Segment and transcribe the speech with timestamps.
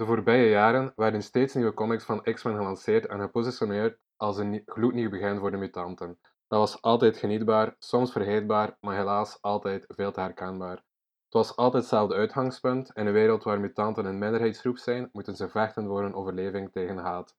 [0.00, 5.10] De voorbije jaren werden steeds nieuwe comics van X-Men gelanceerd en gepositioneerd als een gloednieuw
[5.10, 6.18] begin voor de mutanten.
[6.48, 10.76] Dat was altijd genietbaar, soms vergeetbaar, maar helaas altijd veel te herkenbaar.
[11.24, 12.90] Het was altijd hetzelfde uitgangspunt.
[12.94, 16.96] In een wereld waar mutanten een minderheidsgroep zijn, moeten ze vechten voor hun overleving tegen
[16.96, 17.36] haat.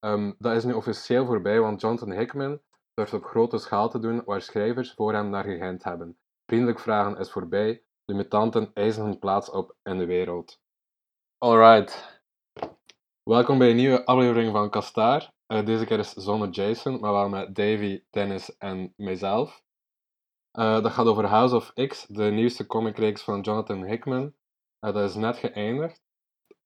[0.00, 2.60] Um, dat is nu officieel voorbij, want Jonathan Hickman
[2.94, 6.18] durft op grote schaal te doen waar schrijvers voor hem naar gehind hebben.
[6.46, 10.64] Vriendelijk vragen is voorbij, de mutanten eisen hun plaats op in de wereld.
[11.38, 12.20] Alright.
[13.22, 15.32] Welkom bij een nieuwe aflevering van Kastaar.
[15.48, 19.62] Uh, deze keer is zonder Jason, maar wel met Davy, Dennis en mijzelf.
[20.52, 24.34] Uh, dat gaat over House of X, de nieuwste comicreeks van Jonathan Hickman.
[24.80, 26.02] Uh, dat is net geëindigd.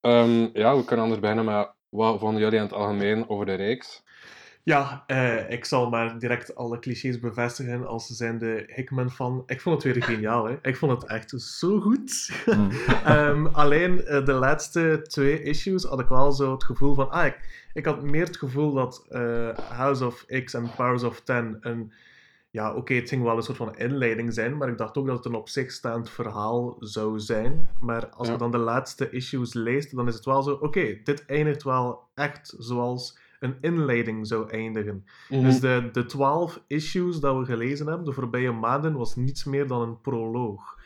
[0.01, 3.55] Um, ja, we kunnen anders beginnen met wat vonden jullie in het algemeen over de
[3.55, 4.03] reeks?
[4.71, 9.43] Ja, uh, ik zal maar direct alle clichés bevestigen als zijn de Hickman van.
[9.47, 10.57] Ik vond het weer geniaal, hè.
[10.63, 12.31] Ik vond het echt zo goed.
[12.47, 12.71] Mm.
[13.09, 17.11] um, alleen uh, de laatste twee issues had ik wel zo het gevoel van...
[17.11, 21.21] Ah, ik, ik had meer het gevoel dat uh, House of X en Powers of
[21.21, 21.93] Ten een...
[22.51, 25.07] Ja, oké, okay, het ging wel een soort van inleiding zijn, maar ik dacht ook
[25.07, 27.69] dat het een op zich staand verhaal zou zijn.
[27.81, 28.33] Maar als ja.
[28.33, 30.53] je dan de laatste issues leest, dan is het wel zo...
[30.53, 35.07] Oké, okay, dit eindigt wel echt zoals een inleiding zou eindigen.
[35.29, 35.47] Mm-hmm.
[35.47, 39.67] Dus de, de twaalf issues dat we gelezen hebben de voorbije maanden was niets meer
[39.67, 40.79] dan een proloog.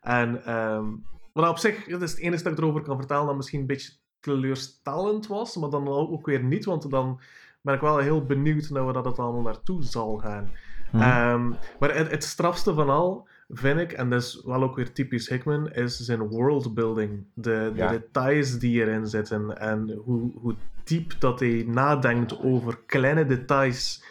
[0.00, 3.36] En um, wat op zich, dat is het enige dat ik erover kan vertellen dat
[3.36, 7.20] misschien een beetje teleurstellend was, maar dan ook weer niet, want dan
[7.60, 10.50] ben ik wel heel benieuwd naar waar dat het allemaal naartoe zal gaan.
[10.92, 11.32] Mm-hmm.
[11.32, 14.92] Um, maar het, het strafste van al vind ik, en dat is wel ook weer
[14.92, 17.24] typisch Hickman, is zijn worldbuilding.
[17.34, 17.88] De, de ja.
[17.90, 24.04] details die erin zitten en hoe, hoe diep dat hij nadenkt over kleine details.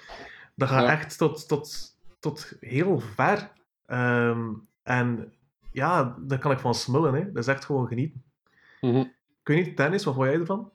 [0.56, 0.92] Dat gaat ja.
[0.92, 3.52] echt tot, tot, tot heel ver.
[3.88, 5.34] Um, en
[5.72, 7.14] ja, daar kan ik van smullen.
[7.14, 7.32] Hè.
[7.32, 8.24] Dat is echt gewoon genieten.
[8.82, 9.14] Mm -hmm.
[9.42, 10.72] Ik weet niet, Dennis, wat vond jij ervan?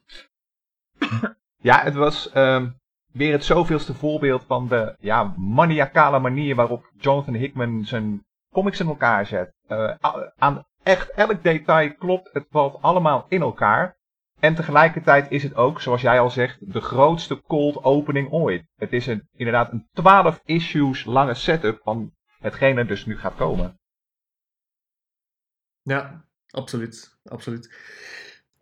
[1.61, 2.77] Ja, het was um,
[3.13, 8.87] weer het zoveelste voorbeeld van de ja, maniacale manier waarop Jonathan Hickman zijn comics in
[8.87, 9.55] elkaar zet.
[9.69, 9.95] Uh,
[10.37, 13.97] aan echt elk detail klopt, het valt allemaal in elkaar.
[14.41, 18.67] En tegelijkertijd is het ook, zoals jij al zegt, de grootste cold opening ooit.
[18.77, 23.79] Het is een, inderdaad een 12 issues lange setup van hetgene dus nu gaat komen.
[25.83, 27.19] Ja, absoluut.
[27.25, 27.75] absoluut.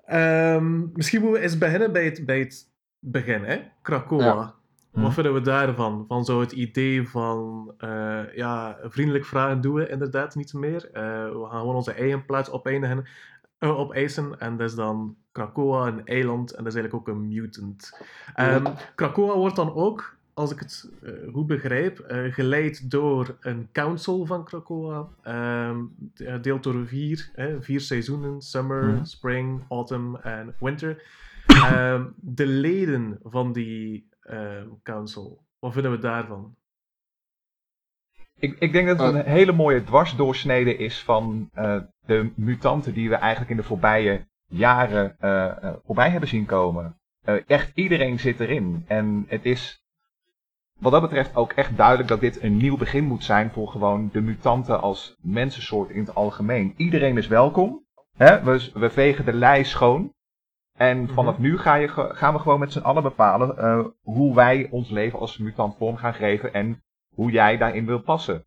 [0.06, 3.70] Um, misschien moeten we eens beginnen bij het, bij het begin, hè?
[3.82, 4.24] Krakoa.
[4.24, 4.55] Ja.
[4.96, 5.10] Wat hm.
[5.10, 6.04] vinden we daarvan?
[6.08, 10.88] Van zo het idee van uh, ja, vriendelijk vragen doen we inderdaad niet meer.
[10.92, 10.92] Uh,
[11.32, 12.90] we gaan gewoon onze eigen plaats uh,
[13.60, 14.40] opeisen.
[14.40, 16.50] En dat is dan Krakoa, een eiland.
[16.50, 18.00] En dat is eigenlijk ook een mutant.
[18.36, 18.64] Um,
[18.94, 20.90] Krakoa wordt dan ook, als ik het
[21.32, 25.08] goed begrijp, geleid door een council van Krakoa.
[25.68, 25.94] Um,
[26.40, 27.30] deelt door vier,
[27.60, 28.40] vier seizoenen.
[28.40, 29.04] Summer, hm.
[29.04, 31.02] spring, autumn en winter.
[31.72, 34.15] Um, de leden van die uh,
[34.82, 35.44] Council.
[35.58, 36.56] Wat vinden we daarvan?
[38.38, 43.08] Ik, ik denk dat het een hele mooie dwarsdoorsnede is van uh, de mutanten die
[43.08, 46.98] we eigenlijk in de voorbije jaren uh, voorbij hebben zien komen.
[47.46, 48.84] echt iedereen zit erin.
[48.86, 49.86] En het is
[50.78, 54.08] wat dat betreft ook echt duidelijk dat dit een nieuw begin moet zijn voor gewoon
[54.12, 56.74] de mutanten als mensensoort in het algemeen.
[56.76, 57.84] Iedereen is welkom.
[58.16, 58.42] Hè?
[58.42, 60.14] We, we vegen de lijst schoon.
[60.76, 61.12] En mhm.
[61.12, 64.90] vanaf nu ga je, gaan we gewoon met z'n allen bepalen uh, hoe wij ons
[64.90, 66.82] leven als mutant vorm gaan geven en
[67.14, 68.44] hoe jij daarin wil passen.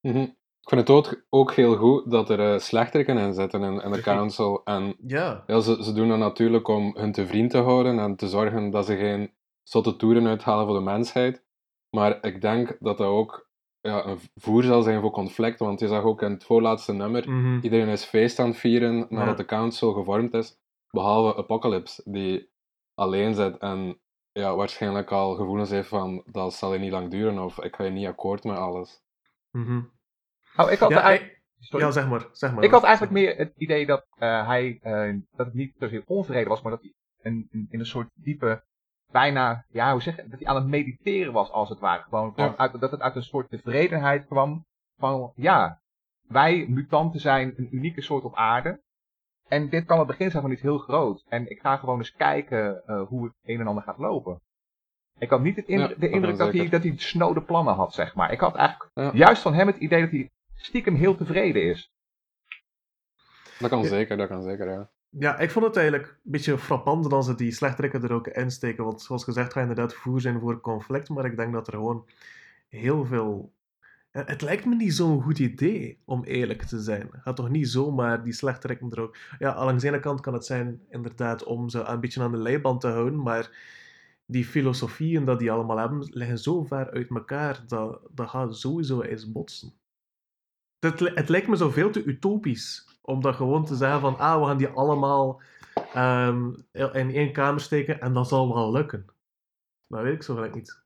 [0.00, 0.36] Mm -hmm.
[0.60, 3.92] Ik vind het ook, ook heel goed dat er uh, slechteriken in zitten in, in
[3.92, 4.60] de council.
[4.64, 5.44] En ja.
[5.46, 8.70] ja ze, ze doen dat natuurlijk om hun te vriend te houden en te zorgen
[8.70, 11.44] dat ze geen zotte toeren uithalen voor de mensheid.
[11.90, 13.50] Maar ik denk dat dat ook
[13.80, 15.58] ja, een voer zal zijn voor conflict.
[15.58, 17.58] Want je zag ook in het voorlaatste nummer, mm -hmm.
[17.62, 19.34] iedereen is feest aan het vieren nadat ja.
[19.34, 20.58] de council gevormd is.
[20.94, 22.50] Behalve Apocalypse, die
[22.94, 24.00] alleen zit en
[24.32, 27.84] ja, waarschijnlijk al gevoelens heeft van dat zal je niet lang duren of ik ga
[27.84, 29.02] je niet akkoord met alles.
[29.50, 29.92] Mm -hmm.
[30.56, 31.42] oh, ik had ja, eigenlijk...
[31.56, 32.64] ja, zeg maar, zeg maar.
[32.64, 36.48] Ik had eigenlijk meer het idee dat uh, hij, uh, dat het niet zozeer onvrede
[36.48, 38.64] was, maar dat hij in, in, in, een soort diepe,
[39.12, 42.02] bijna, ja, hoe zeg je, dat hij aan het mediteren was als het ware.
[42.02, 42.56] Gewoon, ja.
[42.56, 44.66] uit, dat het uit een soort tevredenheid kwam
[44.96, 45.80] van, ja,
[46.28, 48.82] wij mutanten zijn een unieke soort op aarde.
[49.48, 51.24] En dit kan het begin zijn van iets heel groot.
[51.28, 54.40] En ik ga gewoon eens kijken uh, hoe het een en ander gaat lopen.
[55.18, 58.14] Ik had niet het ja, de indruk dat hij, dat hij snode plannen had, zeg
[58.14, 58.32] maar.
[58.32, 59.10] Ik had eigenlijk ja.
[59.12, 61.92] juist van hem het idee dat hij stiekem heel tevreden is.
[63.58, 64.90] Dat kan zeker, dat kan zeker, ja.
[65.18, 68.84] Ja, ik vond het eigenlijk een beetje frappant dat ze die slechterikken er ook insteken.
[68.84, 71.08] Want zoals gezegd, ga je inderdaad voer zijn voor conflict.
[71.08, 72.08] Maar ik denk dat er gewoon
[72.68, 73.52] heel veel
[74.14, 77.08] Het lijkt me niet zo'n goed idee, om eerlijk te zijn.
[77.12, 79.16] Ga toch niet zomaar die slechterekken er ook...
[79.38, 82.38] Ja, aan de ene kant kan het zijn, inderdaad, om ze een beetje aan de
[82.38, 83.50] leiband te houden, maar
[84.26, 89.00] die filosofieën dat die allemaal hebben, liggen zo ver uit elkaar, dat, dat gaat sowieso
[89.00, 89.72] eens botsen.
[90.78, 94.40] Het, het lijkt me zo veel te utopisch, om dat gewoon te zeggen van, ah,
[94.40, 95.40] we gaan die allemaal
[95.92, 99.06] ehm, in één kamer steken en dat zal wel lukken.
[99.86, 100.83] Dat weet ik zo gelijk niet.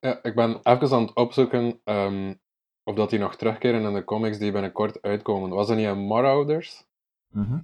[0.00, 2.34] Ja, ik ben even aan het opzoeken ehm,
[2.84, 5.50] of dat die nog terugkeren in de comics die binnenkort uitkomen.
[5.50, 6.86] Was dat niet een Marauders?
[7.28, 7.58] Mhm.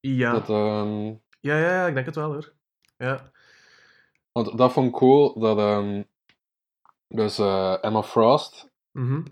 [0.00, 0.32] Ja.
[0.32, 1.04] Dat, ehm,
[1.40, 2.52] Ja, ja, ja, ik denk het wel hoor.
[2.96, 3.32] Ja.
[4.32, 6.02] want dat vond ik cool, dat ehm,
[7.08, 9.22] dus eh, Emma Frost, Mhm.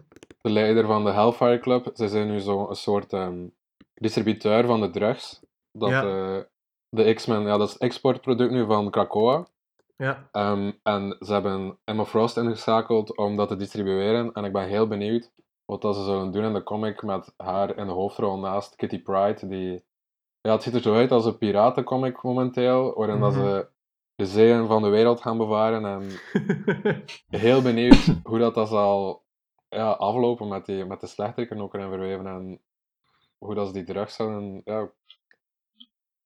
[0.40, 3.46] de leider van de Hellfire Club, ze zijn nu zo een soort ehm,
[3.94, 5.40] distributeur van de drugs.
[5.72, 6.02] Dat Ja.
[6.02, 6.42] eh,
[6.88, 9.46] de X-Men, ja, dat is het exportproduct nu van Krakoa.
[9.96, 10.28] Ja.
[10.32, 14.32] Ehm, en ze hebben Emma Frost ingeschakeld om dat te distribueren.
[14.32, 15.30] En ik ben heel benieuwd
[15.64, 19.02] wat dat ze zullen doen in de comic met haar in de hoofdrol naast Kitty
[19.02, 19.48] Pryde.
[19.48, 19.84] Die...
[20.40, 23.40] Ja, het ziet er zo uit als een piratencomic momenteel, waarin dat Mhm.
[23.40, 23.66] ze
[24.14, 25.84] de zeeën van de wereld gaan bevaren.
[25.84, 26.08] En
[27.40, 29.22] heel benieuwd hoe dat, dat zal
[29.68, 32.26] ja, aflopen met, die, met de slechteriken ook erin verweven.
[32.26, 32.60] En
[33.38, 34.60] hoe dat ze die drugs zullen...
[34.64, 34.90] Ja,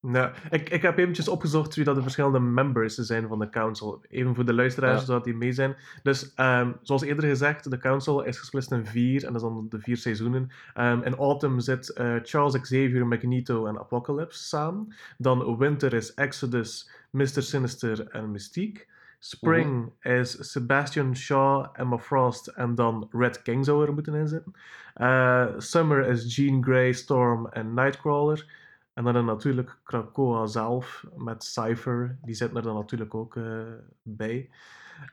[0.00, 4.04] Nou, ik, ik heb eventjes opgezocht wie dat de verschillende members zijn van de council.
[4.08, 5.06] Even voor de luisteraars, Ja.
[5.06, 5.76] zodat die mee zijn.
[6.02, 9.66] Dus, ehm, zoals eerder gezegd, de council is gesplitst in vier, en dat is dan
[9.68, 10.50] de vier seizoenen.
[10.74, 14.94] Ehm, in Autumn zit eh, Charles Xavier, Magneto en Apocalypse samen.
[15.18, 17.42] Dan Winter is Exodus, Mr.
[17.42, 18.86] Sinister en Mystique.
[19.18, 24.52] Spring is Sebastian Shaw, Emma Frost en dan Red King zou er moeten in zitten.
[24.94, 28.64] Eh, Summer is Jean Grey, Storm en Nightcrawler.
[28.96, 33.72] En dan natuurlijk Krakoa zelf met Cypher, die zit er dan natuurlijk ook eh,
[34.02, 34.50] bij.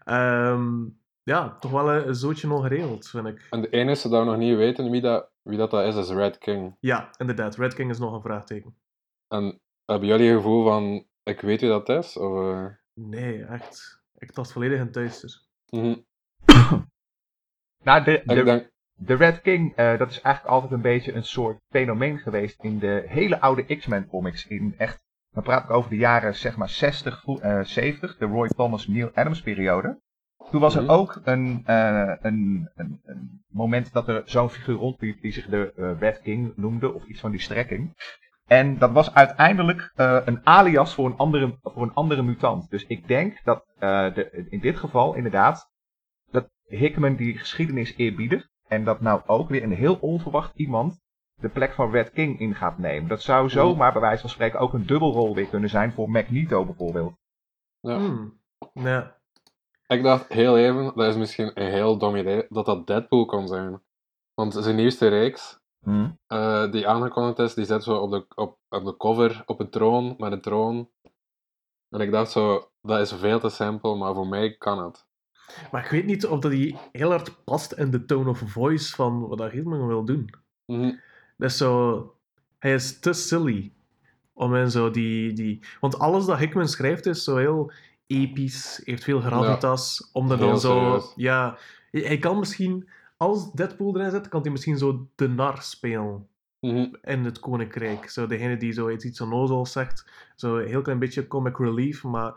[0.03, 0.85] Ehm,
[1.23, 3.47] ja, toch wel een, zootje nog geregeld, vind ik.
[3.49, 6.09] en de enige dat we nog niet weten wie dat, wie dat, dat is, is
[6.09, 6.75] Red King.
[6.79, 8.75] Ja, inderdaad, Red King is nog een vraagteken.
[9.27, 12.17] En hebben jullie een gevoel van, ik weet wie dat is?
[12.17, 14.01] Of, eh, Nee, echt.
[14.17, 15.41] Ik tast volledig in duister.
[15.69, 15.95] mhm.
[17.83, 21.13] Nou, de, ik de, denk, de Red King, eh, dat is eigenlijk altijd een beetje
[21.13, 24.47] een soort fenomeen geweest in de hele oude X-Men comics.
[24.47, 28.25] In echt, dan praat ik over de jaren zeg maar 60, vo- eh, 70, de
[28.25, 30.01] Roy Thomas Neil Adams periode.
[30.51, 30.91] Toen was er Mhm.
[30.91, 35.95] ook een, eh, een, een, een moment dat er zo'n figuur rondliep die zich de
[35.99, 37.93] Red King noemde, of iets van die strekking.
[38.47, 39.91] En dat was uiteindelijk
[40.25, 42.69] een alias voor een, andere, voor een andere mutant.
[42.69, 45.71] Dus ik denk dat de, in dit geval inderdaad
[46.31, 48.51] dat Hickman die geschiedenis eerbiedigt.
[48.73, 51.01] En dat nou ook weer een heel onverwacht iemand
[51.41, 53.09] de plek van Red King in gaat nemen.
[53.09, 56.65] Dat zou zomaar bij wijze van spreken ook een dubbelrol weer kunnen zijn voor Magneto
[56.65, 57.13] bijvoorbeeld.
[57.79, 57.97] ja.
[57.97, 58.41] Hmm.
[58.73, 59.21] Ja.
[59.87, 63.47] Ik dacht heel even, dat is misschien een heel dom idee, dat dat Deadpool kon
[63.47, 63.81] zijn.
[64.33, 65.59] Want zijn nieuwste reeks,
[66.27, 69.69] eh, die aangekondigd is, die zit zo op de, op, op de cover op een
[69.69, 70.89] troon, met een troon.
[71.89, 75.07] En ik dacht zo, dat is veel te simpel, maar voor mij kan het.
[75.71, 78.95] Maar ik weet niet of dat die heel hard past in de tone of voice
[78.95, 80.29] van wat dat Hickman wil doen.
[80.65, 80.91] Mhm.
[81.37, 82.15] Dat is zo...
[82.59, 83.73] Hij is te silly.
[84.33, 85.63] Om in zo die, die...
[85.79, 87.71] Want alles dat Hickman schrijft is zo heel
[88.07, 90.09] episch, heeft veel gravitas.
[90.13, 90.79] om dan zo...
[90.79, 91.13] serieus.
[91.15, 91.57] Ja,
[91.91, 92.89] hij kan misschien...
[93.17, 96.27] Als Deadpool erin zit, kan hij misschien zo de nar spelen
[96.59, 96.93] Mhm.
[97.01, 98.09] in het koninkrijk.
[98.09, 100.05] Zo degene die zo iets, iets onnozels zegt.
[100.35, 102.33] Zo een heel klein beetje comic relief, maar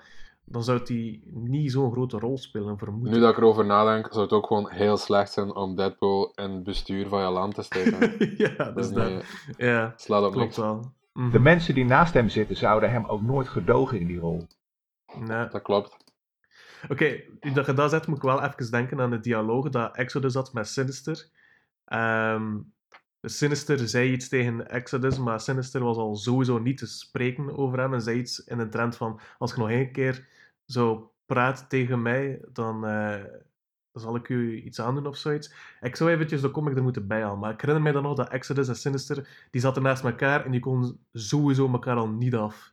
[0.48, 3.20] dan zou hij niet zo'n grote rol spelen, vermoed Nu ik.
[3.20, 6.62] dat ik erover nadenk, zou het ook gewoon heel slecht zijn om Deadpool in het
[6.62, 8.16] bestuur van je land te steken.
[8.44, 9.08] ja, dat is dat.
[9.08, 9.20] Nee,
[9.56, 10.56] Ja, slaat op klopt niks.
[10.56, 10.92] wel.
[11.12, 11.30] Mhm.
[11.30, 14.46] De mensen die naast hem zitten zouden hem ook nooit gedogen in die rol.
[15.18, 15.48] Nee.
[15.48, 15.96] Dat klopt.
[16.88, 19.96] Oké, nu dat je dat zegt, moet ik wel even denken aan de dialoog dat
[19.96, 21.28] Exodus had met Sinister.
[21.84, 22.56] Ehm,
[23.28, 27.95] Sinister zei iets tegen Exodus, maar Sinister was al sowieso niet te spreken over hem
[27.95, 30.28] en zei iets in de trend van als je nog één keer
[30.66, 33.25] zo praat tegen mij, dan, eh,
[33.92, 35.52] zal ik u iets aandoen of zoiets.
[35.80, 38.28] Ik zou eventjes de comic er moeten bijhalen, maar ik herinner mij dan nog dat
[38.28, 42.73] Exodus en Sinister, die zaten naast elkaar en die konden sowieso elkaar al niet af.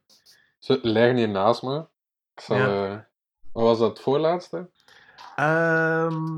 [0.59, 1.79] Ze liggen hier naast me.
[2.35, 2.91] Ik zal, Ja.
[2.91, 2.99] eh,
[3.51, 4.69] wat was dat, het voorlaatste?
[5.35, 6.37] Ehm,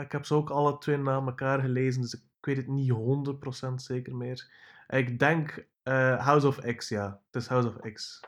[0.00, 3.74] ik heb ze ook alle twee na elkaar gelezen, dus ik weet het niet 100%
[3.74, 4.50] zeker meer.
[4.88, 7.20] Ik denk eh, House of X, ja.
[7.30, 8.20] Het is House of X.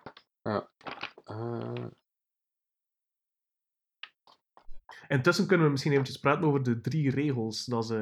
[0.42, 1.74] Eh,
[5.08, 7.96] Intussen kunnen we misschien eventjes praten over de drie regels dat ze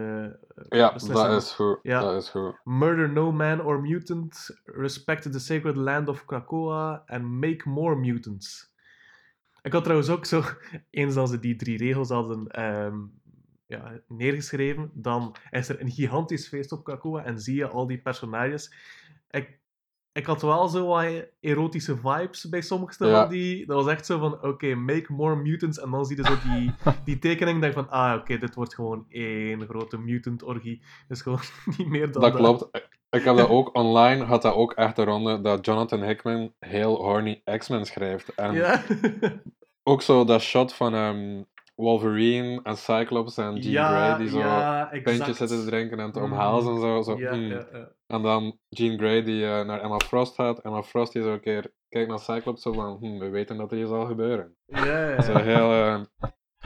[0.68, 1.78] eh, ja, dat is goed.
[1.82, 2.00] Ja.
[2.00, 2.54] Dat is goed.
[2.64, 8.70] Murder no man or mutant, respect the sacred land of Krakoa, and make more mutants.
[9.62, 10.42] Ik had trouwens ook zo,
[10.90, 12.98] eens als ze die drie regels hadden ehm,
[13.72, 17.98] ja, neergeschreven, dan is er een gigantisch feest op Krakoa en zie je al die
[18.02, 18.74] personages.
[19.30, 19.60] Ik,
[20.12, 23.20] ik had wel zo wat erotische vibes bij sommige Ja.
[23.20, 23.66] van die.
[23.66, 25.78] Dat was echt zo van, oké, make more mutants.
[25.80, 26.72] En dan zie je zo die,
[27.04, 30.82] die tekening, denk van, ah, oké, dit wordt gewoon één grote mutant-orgie.
[31.08, 31.40] Dus gewoon
[31.78, 32.68] niet meer dan Dat klopt.
[32.76, 36.52] Ik- Ik heb dat ook online, had dat ook echt de ronde, dat Jonathan Hickman
[36.58, 38.34] heel horny X-Men schrijft.
[38.34, 38.82] En Ja.
[39.82, 41.42] ook zo dat shot van ehm,
[41.82, 46.12] Wolverine en Cyclops en Jean ja, Grey, die zo ja, pintjes zitten te drinken en
[46.12, 46.32] te Mhm.
[46.32, 47.02] omhelzen en zo.
[47.02, 47.42] zo Ja, hmm.
[47.42, 47.88] ja, ja.
[48.06, 50.60] En dan Jean Grey die eh, naar Emma Frost gaat.
[50.60, 53.70] Emma Frost die zo een keer kijkt naar Cyclops zo van, hmm, we weten dat
[53.70, 54.56] er hier zal gebeuren.
[54.66, 56.00] Ja, Zo heel, eh,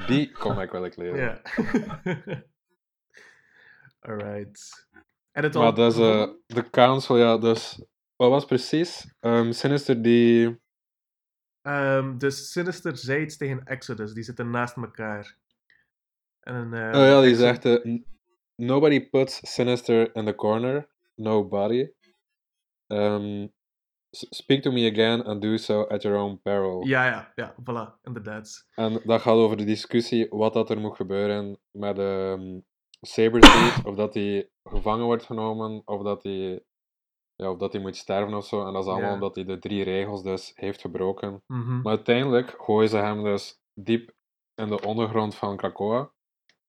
[0.06, 1.18] die comic wil ik lezen.
[1.18, 1.40] Ja.
[4.00, 4.88] Alright.
[5.32, 7.82] En het Maar al dat is eh, de council, ja, dus
[8.16, 9.14] wat was precies?
[9.20, 10.64] Ehm, Sinister die...
[11.66, 15.36] Ehm, dus Sinister zei iets tegen Exodus, die zitten naast elkaar.
[16.40, 18.06] En, eh, Oh ja, die zegt: eh, "N-
[18.56, 20.88] Nobody puts Sinister in the corner.
[21.14, 21.88] Nobody.
[22.86, 23.52] Um,
[24.10, 26.86] s- speak to me again and do so at your own peril.
[26.86, 28.66] Ja, ja, ja, voilà, inderdaad.
[28.74, 32.64] En dat gaat over de discussie wat dat er moet gebeuren met um,
[33.00, 33.84] Sabretooth.
[33.84, 36.62] of dat hij gevangen wordt genomen, of dat hij,
[37.36, 38.66] ja, of dat hij moet sterven of zo.
[38.66, 39.14] En dat is allemaal Ja.
[39.14, 41.42] omdat hij de drie regels dus heeft gebroken.
[41.46, 44.14] Mhm, Maar uiteindelijk gooien ze hem dus diep
[44.54, 46.10] in de ondergrond van Krakoa.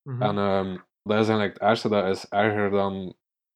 [0.04, 0.22] mhm.
[0.22, 0.72] En ehm,
[1.04, 3.16] dat is eigenlijk het ergste, dat is erger dan,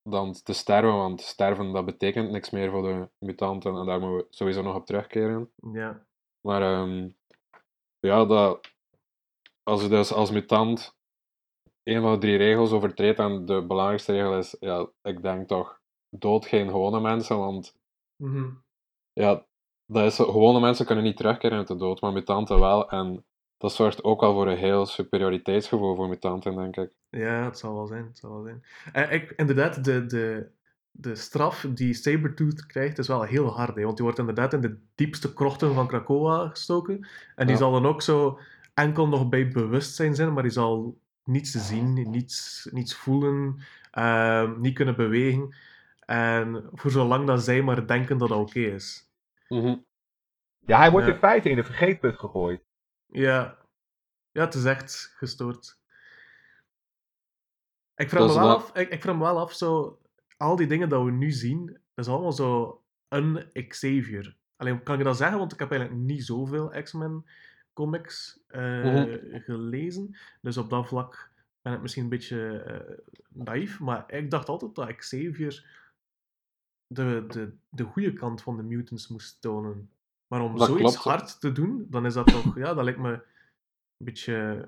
[0.10, 4.18] dan te sterven, want sterven dat betekent niks meer voor de mutanten en daar moeten
[4.18, 5.52] we sowieso nog op terugkeren.
[5.74, 6.06] Ja,
[6.42, 7.10] Maar ehm,
[8.00, 8.72] ja, dat,
[9.64, 10.96] als je dus als mutant
[11.84, 15.81] een van de drie regels overtreedt, en de belangrijkste regel is, ja, ik denk toch,
[16.12, 17.76] dood geen gewone mensen, want
[18.16, 18.50] mhm.
[19.14, 19.46] ja,
[19.86, 22.90] dat is, gewone mensen kunnen niet terugkeren uit de dood, maar mutanten wel.
[22.90, 23.26] En
[23.58, 26.92] dat zorgt ook wel voor een heel superioriteitsgevoel voor mutanten, denk ik.
[27.10, 28.64] ja, het zal wel zijn, het zal wel zijn.
[28.94, 30.50] Eh, ik, inderdaad, de, de,
[30.92, 34.62] de straf die Sabretooth krijgt is wel heel hard, hè, want die wordt inderdaad in
[34.62, 37.08] de diepste krochten van Krakoa gestoken.
[37.36, 37.62] En die Ja.
[37.62, 38.40] zal dan ook zo
[38.74, 43.60] enkel nog bij bewustzijn zijn, maar die zal niets zien, niets, niets voelen,
[43.92, 45.56] ehm, niet kunnen bewegen.
[46.12, 49.10] En voor zolang dat zij maar denken dat dat oké is.
[49.48, 49.76] Mhm.
[50.60, 51.14] Ja, hij wordt Ja.
[51.14, 52.62] in feite in de vergeetput gegooid.
[53.06, 53.58] Ja.
[54.32, 55.80] Ja, het is echt gestoord.
[57.96, 60.00] Ik vraag, me wel af, ik, ik vraag me wel af, zo,
[60.38, 64.36] al die dingen dat we nu zien, dat is allemaal zo een Xavier.
[64.56, 67.26] Alleen kan je dat zeggen, want ik heb eigenlijk niet zoveel X-Men
[67.74, 69.40] comics eh, Mhm.
[69.40, 70.18] gelezen.
[70.42, 72.98] Dus op dat vlak ben ik misschien een beetje eh,
[73.30, 75.80] naïef, maar ik dacht altijd dat Xavier
[76.94, 79.90] de, de, de goede kant van de mutants moest tonen.
[80.28, 81.18] Maar om Dat zoiets klopt.
[81.18, 84.68] hard te doen, dan is dat toch, ja, dat lijkt me een beetje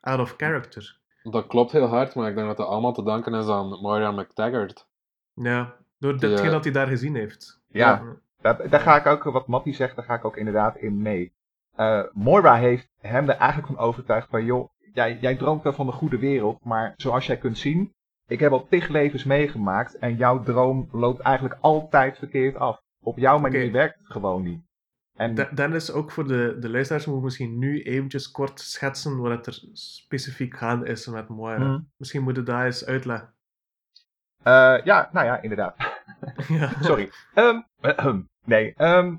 [0.00, 1.00] out of character.
[1.22, 4.10] Dat klopt heel hard, maar ik denk dat dat allemaal te danken is aan Moira
[4.10, 4.88] McTaggart.
[5.34, 7.60] Ja, door Die, datgene eh, dat hij daar gezien heeft.
[7.68, 8.02] Ja,
[8.40, 11.32] daar, daar ga ik ook, wat Mattie zegt, daar ga ik ook inderdaad in mee.
[11.74, 15.86] Eh, Moira heeft hem er eigenlijk van overtuigd van, joh, jij, jij droomt wel van
[15.86, 17.94] de goede wereld, maar zoals jij kunt zien,
[18.28, 22.80] ik heb al tig levens meegemaakt en jouw droom loopt eigenlijk altijd verkeerd af.
[23.00, 24.62] Op jouw manier werkt het gewoon niet.
[25.16, 29.30] En Da- Dennis, ook voor de, de luisteraars, moet misschien nu eventjes kort schetsen wat
[29.30, 31.56] het er specifiek gaan is met Moira.
[31.56, 31.90] Hmm.
[31.96, 33.34] Misschien moet je dat eens uitleggen.
[34.42, 35.76] eh, ja, nou ja, inderdaad.
[36.48, 36.70] ja.
[36.80, 37.10] Sorry.
[37.34, 38.28] Ehm, ahem.
[38.44, 39.16] nee, ehm,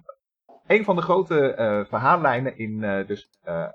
[0.67, 3.29] een van de grote eh, verhaallijnen in eh, dus,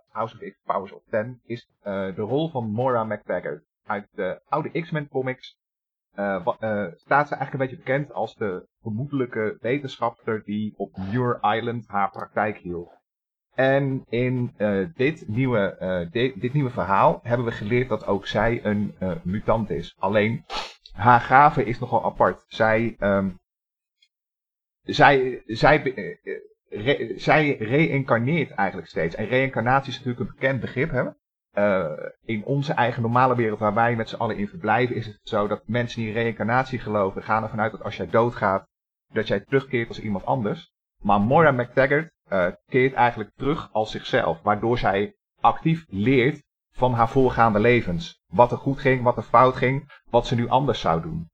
[0.09, 3.65] House of X Powers of Ten is de rol van Moira McTaggart.
[3.85, 5.57] Uit de oude X-Men comics
[6.15, 11.39] eh, eh, staat ze eigenlijk een beetje bekend als de vermoedelijke wetenschapper die op Muir
[11.57, 13.03] Island haar praktijk hield.
[13.55, 18.65] En in eh, dit, nieuwe, di- dit nieuwe verhaal hebben we geleerd dat ook zij
[18.65, 19.95] een mutant is.
[19.99, 20.45] Alleen
[20.93, 22.45] haar gave is nogal apart.
[22.49, 23.31] Zij, ehm,
[24.83, 25.83] zij, zij,
[27.17, 29.15] zij reïncarneert eigenlijk steeds.
[29.15, 30.91] En reïncarnatie is natuurlijk een bekend begrip.
[30.91, 31.05] Hè?
[31.55, 31.93] Eh,
[32.25, 35.47] in onze eigen normale wereld waar wij met z'n allen in verblijven is het zo
[35.47, 38.69] dat mensen die in reïncarnatie geloven gaan ervan uit dat als jij doodgaat
[39.13, 40.73] dat jij terugkeert als iemand anders.
[41.03, 44.43] Maar Moira McTaggart eh, keert eigenlijk terug als zichzelf.
[44.43, 48.21] Waardoor zij actief leert van haar voorgaande levens.
[48.27, 51.31] Wat er goed ging, wat er fout ging, wat ze nu anders zou doen.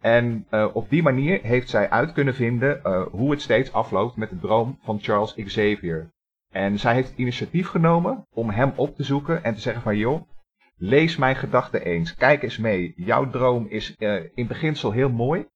[0.00, 4.30] En eh, op die manier heeft zij uit kunnen vinden hoe het steeds afloopt met
[4.30, 6.10] de droom van Charles Xavier.
[6.52, 10.28] En zij heeft initiatief genomen om hem op te zoeken en te zeggen van joh,
[10.76, 12.92] lees mijn gedachten eens, kijk eens mee.
[12.96, 15.48] Jouw droom is eh, in beginsel heel mooi,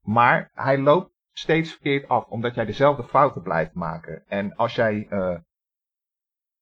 [0.00, 4.22] maar hij loopt steeds verkeerd af omdat jij dezelfde fouten blijft maken.
[4.26, 5.36] En als jij eh,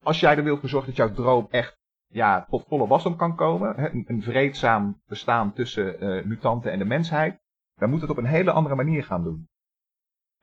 [0.02, 3.36] als jij er wilt voor zorgen dat jouw droom echt ja, tot volle wasdom kan
[3.36, 7.40] komen, hè, een, vreedzaam bestaan tussen uh, mutanten en de mensheid,
[7.74, 9.48] dan moet het op een hele andere manier gaan doen.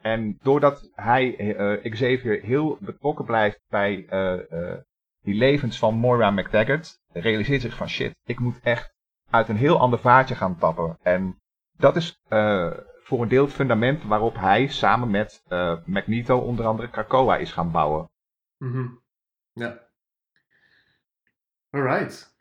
[0.01, 4.77] En doordat hij, uh, Xavier, heel betrokken blijft bij uh,
[5.21, 8.93] die levens van Moira McTaggart, realiseert zich van shit, ik moet echt
[9.29, 10.97] uit een heel ander vaartje gaan tappen.
[11.01, 11.39] En
[11.77, 12.21] dat is
[13.01, 15.43] voor een deel het fundament waarop hij samen met
[15.85, 18.09] Magneto onder andere Krakoa is gaan bouwen.
[18.57, 19.01] Mm -hmm.
[19.53, 19.87] Ja.
[21.71, 22.35] Alright.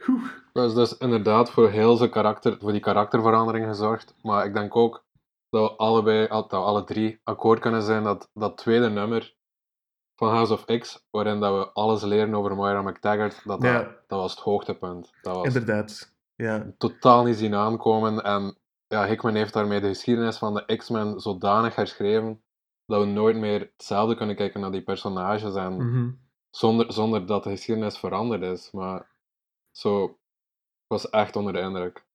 [0.52, 4.14] Dat is dus inderdaad voor heel zijn karakter, voor die karakterverandering gezorgd.
[4.22, 5.06] Maar ik denk ook
[5.50, 9.36] dat we allebei, dat we alle drie akkoord kunnen zijn dat dat tweede nummer
[10.16, 14.20] van House of X, waarin dat we alles leren over Moira McTaggart, dat, dat, dat
[14.20, 15.12] was het hoogtepunt.
[15.22, 16.72] Dat was Inderdaad, ja.
[16.78, 18.22] Totaal niet zien aankomen.
[18.22, 22.42] En ja, Hickman heeft daarmee de geschiedenis van de X-Men zodanig herschreven
[22.86, 25.54] dat we nooit meer hetzelfde kunnen kijken naar die personages.
[25.54, 26.10] En Mhm.
[26.50, 28.70] zonder, zonder dat de geschiedenis veranderd is.
[28.70, 29.10] Maar
[29.70, 32.06] zo, ik was echt onder de indruk.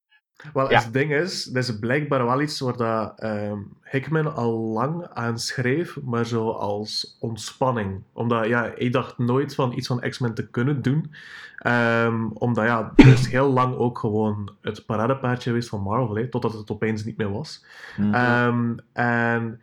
[0.54, 0.82] Wel, Ja.
[0.84, 5.40] het ding is, dat is blijkbaar wel iets waar dat, ehm, Hickman al lang aan
[5.40, 8.02] schreef, maar zo als ontspanning.
[8.14, 11.14] Omdat, ja, hij dacht nooit van iets van X-Men te kunnen doen.
[11.58, 16.30] Ehm, omdat, ja, het is heel lang ook gewoon het paradepaardje geweest van Marvel, hè,
[16.30, 17.66] totdat het opeens niet meer was.
[17.98, 18.14] Mhm.
[18.14, 19.62] Ehm, en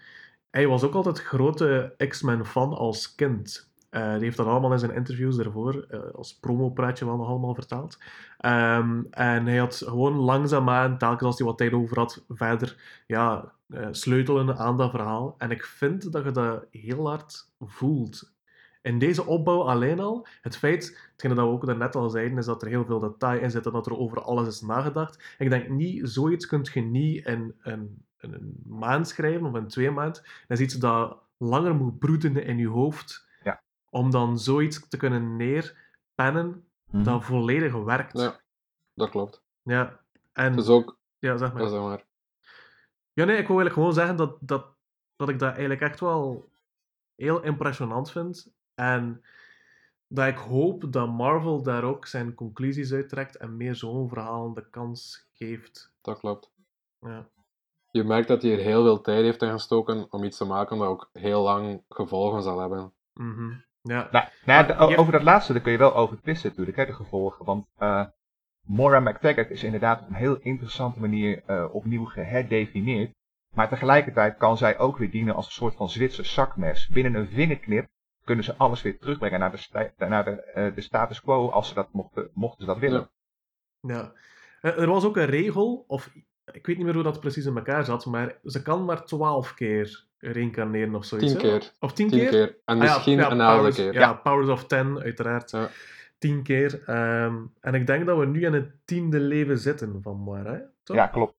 [0.50, 3.69] hij was ook altijd grote X-Men-fan als kind.
[3.90, 7.54] Eh, die heeft dat allemaal in zijn interviews daarvoor eh, als promopraatje wel nog allemaal
[7.54, 7.98] vertaald.
[8.38, 13.52] Ehm, en hij had gewoon langzaamaan, telkens als hij wat tijd over had, verder ja,
[13.68, 15.34] eh, sleutelen aan dat verhaal.
[15.38, 18.32] En ik vind dat je dat heel hard voelt.
[18.82, 22.46] In deze opbouw alleen al, het feit, hetgene dat we ook daarnet al zeiden, is
[22.46, 25.34] dat er heel veel detail in zit en dat er over alles is nagedacht.
[25.38, 29.66] Ik denk niet, zoiets kun je niet in een, in een maand schrijven of in
[29.66, 30.22] twee maanden.
[30.48, 33.28] Dat is iets dat langer moet broeden in je hoofd.
[33.90, 37.02] Om dan zoiets te kunnen neerpennen Mhm.
[37.04, 38.18] dat volledig werkt.
[38.18, 38.40] Ja,
[38.94, 39.42] dat klopt.
[39.62, 40.00] Ja.
[40.32, 41.62] En, Dus ook, ja, zeg maar.
[41.62, 42.04] ja, zeg maar.
[43.12, 44.66] Ja, nee, ik wil eigenlijk gewoon zeggen dat, dat,
[45.16, 46.48] dat ik dat eigenlijk echt wel
[47.14, 48.52] heel impressionant vind.
[48.74, 49.24] En
[50.06, 54.70] dat ik hoop dat Marvel daar ook zijn conclusies uittrekt en meer zo'n verhaal de
[54.70, 55.92] kans geeft.
[56.00, 56.50] Dat klopt.
[57.00, 57.28] Ja.
[57.90, 60.78] Je merkt dat hij er heel veel tijd heeft in gestoken om iets te maken
[60.78, 62.92] dat ook heel lang gevolgen zal hebben.
[63.14, 63.52] Mhm.
[63.82, 64.08] Ja.
[64.10, 66.86] Nou, nou ja, de- over dat laatste daar kun je wel over twisten natuurlijk, hè,
[66.86, 67.44] de gevolgen.
[67.44, 68.04] Want eh
[68.66, 73.10] Moira McTaggart is inderdaad op een heel interessante manier eh, opnieuw geherdefinieerd.
[73.54, 76.88] Maar tegelijkertijd kan zij ook weer dienen als een soort van Zwitsers zakmes.
[76.88, 77.88] Binnen een vingerknip
[78.24, 81.74] kunnen ze alles weer terugbrengen naar de, naar de, eh, de status quo als ze
[81.74, 83.10] dat mochten, mochten ze dat willen.
[83.80, 84.12] Ja.
[84.60, 86.10] Er was ook een regel, of
[86.52, 89.54] ik weet niet meer hoe dat precies in elkaar zat, maar ze kan maar twaalf
[89.54, 91.32] keer reïncarneren of zoiets.
[91.32, 91.48] Tien hè?
[91.58, 91.72] keer.
[91.78, 92.28] Of tien, Tien keer?
[92.30, 92.56] keer.
[92.64, 93.92] En Ah ja, misschien ja, een powers, keer.
[93.92, 95.50] Ja, Powers of Ten, uiteraard.
[95.50, 95.70] Ja.
[96.18, 96.82] Tien keer.
[96.86, 100.60] Ehm, en ik denk dat we nu in het tiende leven zitten van Moira, hè?
[100.82, 100.96] Toch?
[100.96, 101.34] Ja, klopt.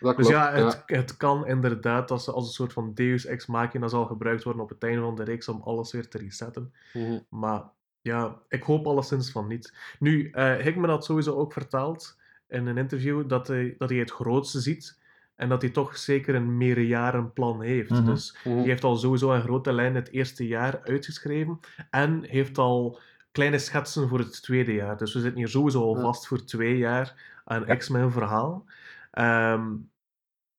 [0.00, 0.42] Dat Dus klopt.
[0.42, 4.42] ja, het, het kan inderdaad als, als een soort van Deus Ex Machina zal gebruikt
[4.42, 6.74] worden op het einde van de reeks om alles weer te resetten.
[6.92, 7.18] Mhm.
[7.28, 7.62] Maar
[8.00, 9.74] ja, ik hoop alleszins van niet.
[9.98, 12.16] Nu, eh Hickman had sowieso ook verteld
[12.48, 14.98] in een interview dat hij, dat hij het grootste ziet
[15.42, 17.90] en dat hij toch zeker een meerjarenplan heeft.
[17.90, 18.04] Mhm.
[18.04, 18.56] Dus Mhm.
[18.56, 22.98] hij heeft al sowieso een grote lijn het eerste jaar uitgeschreven en heeft al
[23.32, 24.96] kleine schetsen voor het tweede jaar.
[24.96, 27.76] Dus we zitten hier sowieso al vast voor twee jaar aan Ja.
[27.76, 28.64] X-Men verhaal.
[29.10, 29.72] Ehm,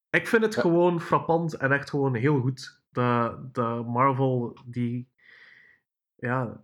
[0.10, 0.62] ik vind het Ja.
[0.62, 5.08] gewoon frappant en echt gewoon heel goed dat, dat Marvel die
[6.16, 6.64] ja,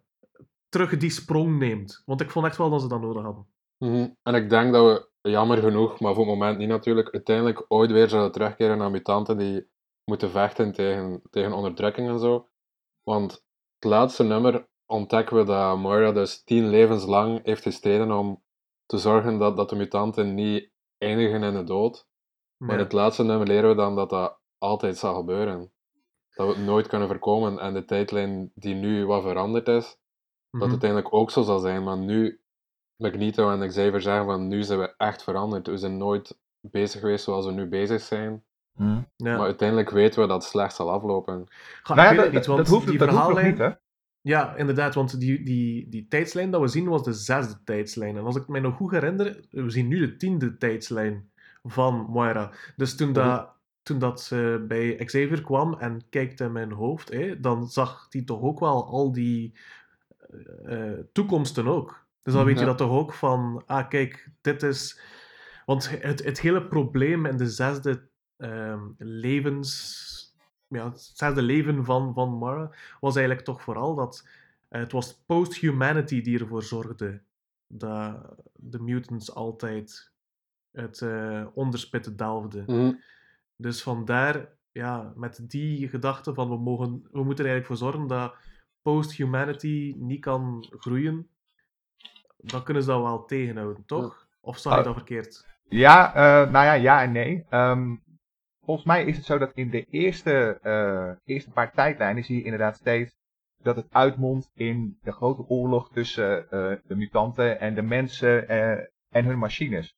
[0.69, 2.03] terug die sprong neemt.
[2.05, 3.45] Want ik vond echt wel dat ze dat nodig hadden.
[3.77, 4.07] Mhm.
[4.23, 7.91] En ik denk dat we, jammer genoeg, maar voor het moment niet natuurlijk, uiteindelijk ooit
[7.91, 9.67] weer zouden terugkeren naar mutanten die
[10.03, 12.47] moeten vechten tegen, tegen onderdrukking en zo.
[13.03, 13.31] Want
[13.79, 18.43] het laatste nummer ontdekken we dat Moira dus tien levens lang heeft gestreden om
[18.85, 22.07] te zorgen dat, dat de mutanten niet eindigen in de dood.
[22.57, 22.83] Maar Ja.
[22.83, 25.71] het laatste nummer leren we dan dat dat altijd zal gebeuren.
[26.35, 29.97] Dat we het nooit kunnen voorkomen en de tijdlijn die nu wat veranderd is, dat
[30.51, 30.61] Mhm.
[30.61, 31.83] het uiteindelijk ook zo zal zijn.
[31.83, 32.41] Maar nu,
[32.99, 35.67] Magneto en Xavier zeggen van nu zijn we echt veranderd.
[35.67, 38.43] We zijn nooit bezig geweest zoals we nu bezig zijn.
[38.75, 39.01] Mhm.
[39.15, 39.37] Ja.
[39.37, 41.45] Maar uiteindelijk weten we dat het slecht zal aflopen.
[41.83, 43.53] Ga, Nou ja, dat, niet, want dat hoeft, die dat hoeft nog verhaallijn...
[43.53, 43.71] niet, hè?
[44.21, 48.17] Ja, inderdaad, want die, die, die tijdslijn dat we zien was de zesde tijdslijn.
[48.17, 51.31] En als ik mij nog goed herinner, we zien nu de tiende tijdslijn
[51.63, 52.51] van Moira.
[52.75, 53.49] Dus toen, dat,
[53.83, 58.21] toen dat ze bij Xavier kwam en kijkt in mijn hoofd, hè, dan zag hij
[58.21, 59.53] toch ook wel al die
[60.65, 62.07] eh, eh, toekomsten ook.
[62.29, 64.99] Dus dan weet je dat toch ook van, ah kijk, dit is...
[65.65, 70.17] Want het, het hele probleem in de zesde ehm, levens...
[70.67, 74.25] Ja, het zesde leven van, van Mara was eigenlijk toch vooral dat
[74.69, 77.21] Eh, het was post-humanity die ervoor zorgde
[77.67, 80.11] dat de mutants altijd
[80.71, 82.63] het uh, onderspit delfden.
[82.67, 82.93] Mhm.
[83.55, 88.07] Dus vandaar, ja, met die gedachte van we, mogen, we moeten er eigenlijk voor zorgen
[88.07, 88.35] dat
[88.81, 91.29] post-humanity niet kan groeien,
[92.43, 94.27] dan kunnen ze dat wel tegenhouden, toch?
[94.41, 94.85] Of zag je Ah.
[94.85, 95.47] dat verkeerd?
[95.69, 97.45] Ja, eh, nou ja, ja en nee.
[97.49, 97.95] Ehm,
[98.65, 102.43] volgens mij is het zo dat in de eerste, eh, eerste paar tijdlijnen zie je
[102.43, 103.17] inderdaad steeds
[103.61, 108.47] dat het uitmondt in de grote oorlog tussen eh, de mutanten en de mensen
[109.09, 109.93] en hun machines.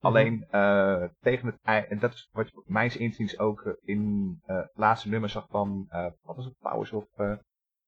[0.00, 4.70] Alleen eh, tegen het ei- en dat is wat je mijns inziens ook in het
[4.74, 5.86] laatste nummer zag van,
[6.22, 7.04] wat was het, Powers of,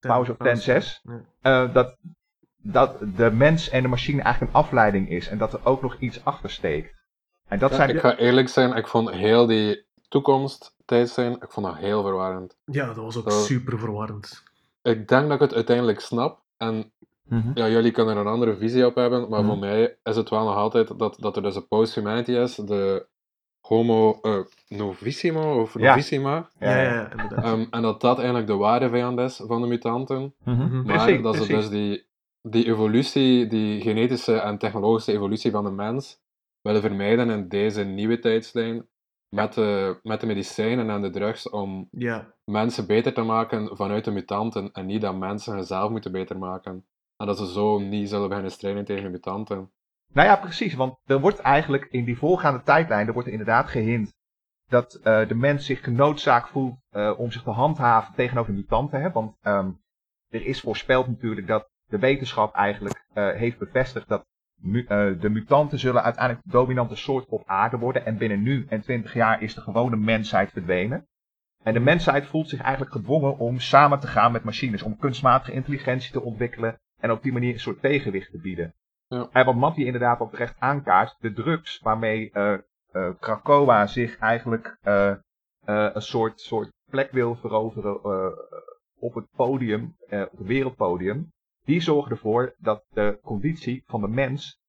[0.01, 1.01] Powers of 10-6.
[1.03, 1.23] Ja.
[1.41, 1.97] eh, dat,
[2.73, 5.97] dat de mens en de machine eigenlijk een afleiding is en dat er ook nog
[5.99, 6.95] iets achter steekt.
[7.49, 11.51] En dat Ja, zijn ik ga eerlijk zijn, ik vond heel die toekomst zijn, ik
[11.51, 12.57] vond dat heel verwarrend.
[12.65, 14.43] Ja, dat was ook super verwarrend.
[14.83, 16.43] Ik denk dat ik het uiteindelijk snap.
[16.57, 16.93] En
[17.29, 17.51] Mhm.
[17.55, 19.49] ja, jullie kunnen er een andere visie op hebben, maar Mhm.
[19.49, 23.07] voor mij is het wel nog altijd dat, dat er dus een post-humanity is, de
[23.61, 25.89] homo eh, novissimo of Ja.
[25.89, 26.49] novissima.
[26.59, 27.11] Ja, Ja, ja, ja.
[27.11, 27.45] inderdaad.
[27.45, 30.35] Ehm, en dat dat eigenlijk de ware vijand is van de mutanten.
[30.45, 30.57] Mhm.
[30.63, 30.83] Mhm.
[30.87, 31.69] Maar Precies, dat ze precies.
[31.69, 32.07] dus die,
[32.51, 36.21] die evolutie, die genetische en technologische evolutie van de mens
[36.61, 38.89] willen vermijden in deze nieuwe tijdslijn.
[39.29, 44.05] Met de, met de medicijnen en de drugs om Ja, mensen beter te maken vanuit
[44.05, 46.87] de mutanten en niet dat mensen zichzelf moeten beter maken.
[47.17, 49.71] En dat ze zo niet zullen beginnen strijden tegen mutanten.
[50.13, 50.75] Nou ja, precies.
[50.75, 54.17] Want er wordt eigenlijk in die voorgaande tijdlijn, er wordt er inderdaad gehint
[54.69, 59.01] dat eh, de mens zich genoodzaakt voelt eh, om zich te handhaven tegenover de mutanten.
[59.01, 59.11] Hè?
[59.11, 59.71] Want ehm,
[60.29, 64.27] er is voorspeld natuurlijk dat de wetenschap eigenlijk eh, heeft bevestigd dat
[64.61, 68.07] mu- eh, de mutanten zullen uiteindelijk de dominante soort op aarde worden.
[68.07, 71.07] En binnen nu en 20 jaar is de gewone mensheid verdwenen.
[71.63, 74.83] En de mensheid voelt zich eigenlijk gedwongen om samen te gaan met machines.
[74.83, 78.75] Om kunstmatige intelligentie te ontwikkelen en op die manier een soort tegenwicht te bieden.
[79.33, 82.55] En wat Mattie inderdaad ook terecht aankaart, de drugs waarmee eh
[82.93, 84.79] eh, Krakoa zich eigenlijk
[85.65, 88.03] een soort, soort plek wil veroveren
[88.99, 91.33] op het podium, op het wereldpodium,
[91.69, 94.61] die zorgen ervoor dat de conditie van de mens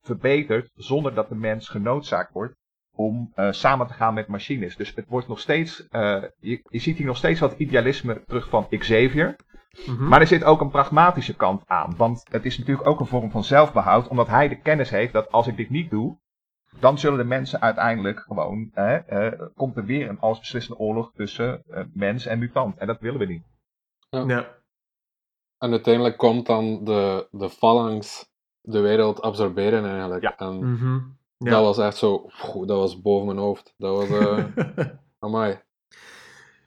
[0.00, 2.54] verbetert zonder dat de mens genoodzaakt wordt
[2.94, 4.76] om eh, samen te gaan met machines.
[4.76, 8.48] Dus het wordt nog steeds, eh, je, je ziet hier nog steeds wat idealisme terug
[8.48, 9.36] van Xavier.
[9.86, 10.08] Mhm.
[10.08, 11.96] Maar er zit ook een pragmatische kant aan.
[11.96, 14.08] Want het is natuurlijk ook een vorm van zelfbehoud.
[14.08, 16.20] Omdat hij de kennis heeft dat als ik dit niet doe.
[16.80, 18.70] Dan zullen de mensen uiteindelijk gewoon.
[18.74, 22.78] eh, eh, komt er weer een allesbeslissende oorlog tussen eh, mens en mutant.
[22.78, 23.44] En dat willen we niet.
[24.10, 24.60] ja.
[25.62, 30.22] En uiteindelijk komt dan de, de phalanx de wereld absorberen eigenlijk.
[30.22, 30.36] Ja.
[30.36, 30.98] En Mhm.
[31.38, 31.50] Ja.
[31.50, 33.74] dat was echt zo, dat was boven mijn hoofd.
[33.76, 34.44] Dat was, eh
[35.18, 35.60] amai.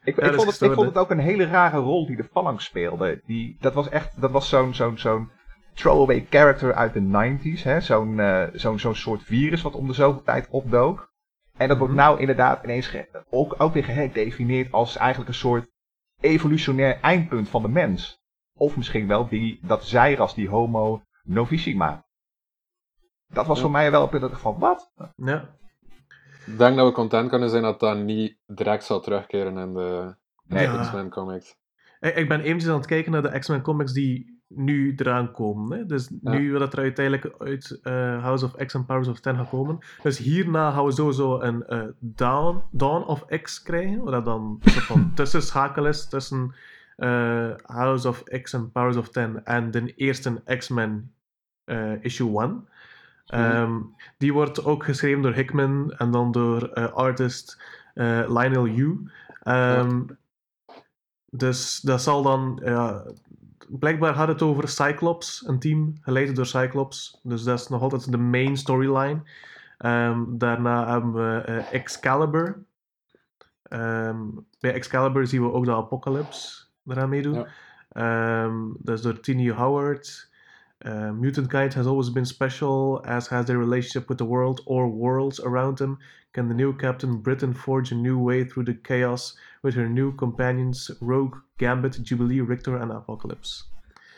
[0.04, 2.24] Ik, Ja, ik, vond het, ik vond het ook een hele rare rol die de
[2.24, 3.22] Phalanx speelde.
[3.26, 4.22] Die, dat was echt.
[4.22, 5.32] Dat was zo'n zo'n zo'n
[5.74, 7.64] throwaway character uit de 90s.
[7.64, 11.14] hè, Zo'n eh, zo'n zo'n soort virus wat om de zoveel tijd opdook.
[11.58, 12.02] En dat wordt Mhm.
[12.04, 15.72] nou inderdaad ineens ge- ook, ook weer gedefinieerd als eigenlijk een soort
[16.22, 18.24] evolutionair eindpunt van de mens.
[18.58, 22.06] Of misschien wel die, dat zijras, die homo novissima.
[23.28, 23.62] Dat was Ja.
[23.64, 24.92] voor mij wel op het geval, wat?
[25.16, 25.50] ja.
[26.46, 30.16] Ik denk dat we content kunnen zijn dat dat niet direct zal terugkeren in de
[30.48, 30.82] Nee, Ja.
[30.82, 31.56] X-Men comics.
[32.00, 35.78] Ik, ik ben eventjes aan het kijken naar de X-Men comics die nu eraan komen.
[35.78, 35.86] Hè?
[35.86, 39.50] Dus nu dat er uiteindelijk uit eh, House of X en Powers of Ten gaat
[39.50, 39.78] komen.
[40.04, 44.04] Dus hierna gaan we sowieso een eh, Dawn, Dawn of X krijgen.
[44.04, 46.56] Wat dan een soort van tussenschakel is tussen
[46.96, 51.14] eh, House of X en Powers of Ten en de eerste X-Men
[51.64, 52.68] eh, issue 1.
[53.26, 53.80] Ehm,
[54.18, 57.62] die wordt ook geschreven door Hickman en dan door eh, artist
[58.28, 59.12] Lionel Yu.
[59.42, 60.02] Ehm,
[61.30, 62.62] Dus dat zal dan.
[62.64, 63.04] Ja,
[63.68, 67.20] blijkbaar gaat het over Cyclops, een team geleid door Cyclops.
[67.24, 69.22] Dus dat is nog altijd de main storyline.
[69.78, 72.64] Ehm, daarna hebben we Excalibur.
[74.60, 77.34] Bij Excalibur zien we ook de Apocalypse eraan meedoen.
[77.34, 77.48] Ja.
[77.90, 80.34] Ehm, dat is door Tini Howard.
[80.80, 84.88] Uh, mutant kind has always been special, as has their relationship with the world or
[84.92, 85.98] worlds around them.
[86.32, 90.16] Can the new Captain Britain forge a new way through the chaos with her new
[90.16, 93.64] companions Rogue, Gambit, Jubilee, Richter en Apocalypse?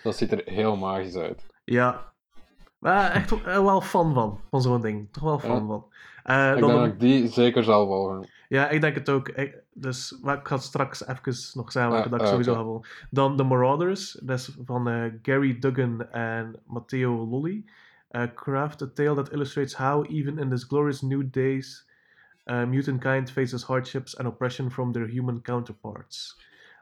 [0.03, 1.45] Dat ziet er heel magisch uit.
[1.63, 2.11] Ja,
[2.79, 5.07] maar echt eh, wel fan van, van zo'n ding.
[5.11, 5.65] Toch wel fan Ja.
[5.65, 5.85] van.
[6.23, 8.27] Eh, Ik dan denk dat ik die zeker zal volgen.
[8.47, 9.29] Ja, ik denk het ook.
[9.29, 12.53] Ik, dus maar ik ga straks even nog zeggen welke Ah, dat ik ah, sowieso
[12.53, 12.89] ga volgen.
[13.09, 17.65] Dan The Marauders, dat is van eh, Gary Duggan en Matteo Lolli.
[18.11, 21.85] Uh, craft a tale that illustrates how, even in these glorious new days,
[22.45, 26.37] uh, mutant kind faces hardships and oppression from their human counterparts.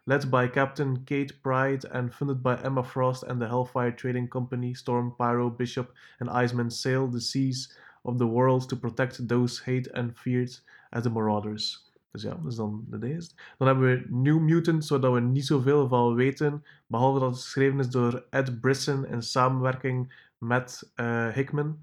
[0.07, 4.73] led by Captain Kate Pride and funded by Emma Frost and the Hellfire Trading Company,
[4.73, 7.73] Storm, Pyro, Bishop, and Iceman sail the seas
[8.03, 10.51] of the world to protect those hate and feared
[10.89, 11.93] as the Marauders.
[12.11, 13.35] Dus ja, dat is dan de eerste.
[13.57, 17.79] Dan hebben we New Mutant, zodat we niet zoveel van weten, behalve dat het geschreven
[17.79, 21.79] is door Ed Brisson in samenwerking met uh, Hickman.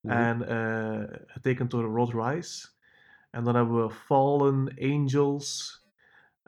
[0.00, 0.14] Mhm.
[0.14, 2.68] En uh, getekend door Rod Rice.
[3.30, 5.80] En dan hebben we Fallen Angels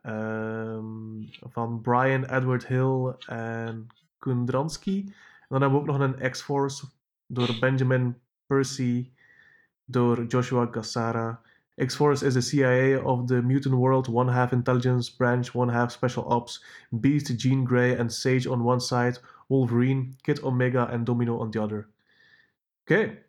[0.03, 3.87] um, van Brian Edward Hill en
[4.19, 5.05] Kundransky.
[5.07, 6.87] En dan hebben we ook nog een X-Force
[7.27, 9.11] door Benjamin Percy,
[9.85, 11.41] door Joshua Gassara.
[11.81, 16.25] X-Force is the CIA of the mutant world, one half intelligence branch, one half special
[16.29, 16.61] ops.
[17.01, 21.63] Beast, Jean Grey and Sage on one side, Wolverine, Kid Omega en Domino on the
[21.63, 21.89] other.
[22.83, 22.93] Oké.
[22.93, 23.23] Okay.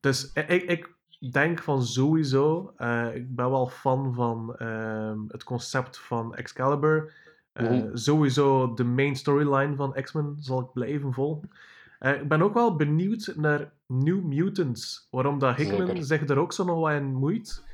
[0.00, 0.94] Dus ik, ik
[1.32, 7.12] denk van sowieso, uh, ik ben wel fan van uh, het concept van Excalibur.
[7.54, 7.96] Uh, mm.
[7.96, 11.50] Sowieso de main storyline van X-Men zal ik blijven volgen.
[12.00, 15.08] Ik ben ook wel benieuwd naar New Mutants.
[15.10, 16.04] Waarom dat Hickman Zeker.
[16.04, 17.64] zich er ook zo nog wat in moeit.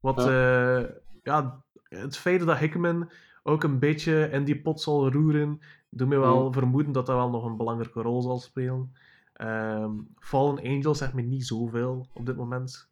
[0.00, 0.88] Want ja.
[1.22, 1.64] ja.
[1.88, 3.10] het feit dat Hickman
[3.42, 6.52] ook een beetje in die pot zal roeren, doet me wel mm.
[6.52, 8.92] vermoeden dat dat wel nog een belangrijke rol zal spelen.
[9.40, 12.88] Um, Fallen Angel zegt me niet zoveel op dit moment.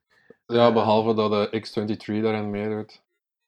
[0.46, 3.02] Ja, behalve dat de X23 daarin meedoet.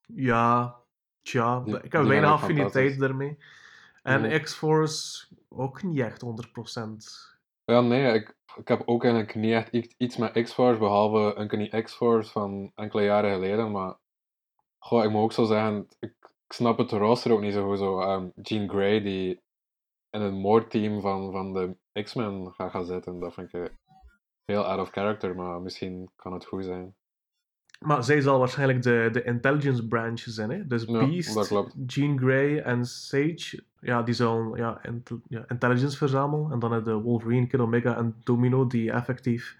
[0.06, 0.76] Ja,
[1.22, 3.38] tja, die, ik heb weinig affiniteit daarmee.
[4.02, 4.40] En mm.
[4.40, 7.35] X-Force ook niet echt 100%.
[7.66, 12.30] Ja, nee, ik, ik heb ook eigenlijk niet echt iets met X-Force, behalve Uncanny X-Force
[12.30, 13.70] van enkele jaren geleden.
[13.70, 13.96] Maar
[14.78, 17.78] goh, ik moet ook zo zeggen, ik, ik snap het roster ook niet zo goed.
[17.78, 19.42] Zo, um, Jean Grey die
[20.10, 23.72] in het moordteam van, van de X-Men gaat gaan zitten, dat vind ik
[24.44, 26.94] heel out of character, maar misschien kan het goed zijn.
[27.78, 30.66] Maar zij zal waarschijnlijk de, de intelligence branch zijn, hè?
[30.66, 31.34] Dus Ja, Beast.
[31.86, 36.52] Jean Grey en Sage, ja, die zullen ja, int- ja, intelligence verzamelen.
[36.52, 39.56] En dan heb je Wolverine, Kid Omega en Domino, die effectief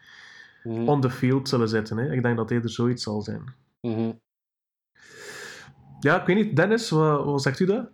[0.65, 1.97] Mhm, on the field zullen zitten.
[1.97, 2.13] Hè?
[2.13, 3.55] Ik denk dat eerder zoiets zal zijn.
[3.81, 4.13] mhm.
[6.01, 7.89] Ja, ik weet niet, Dennis, wat, wat zegt u daar?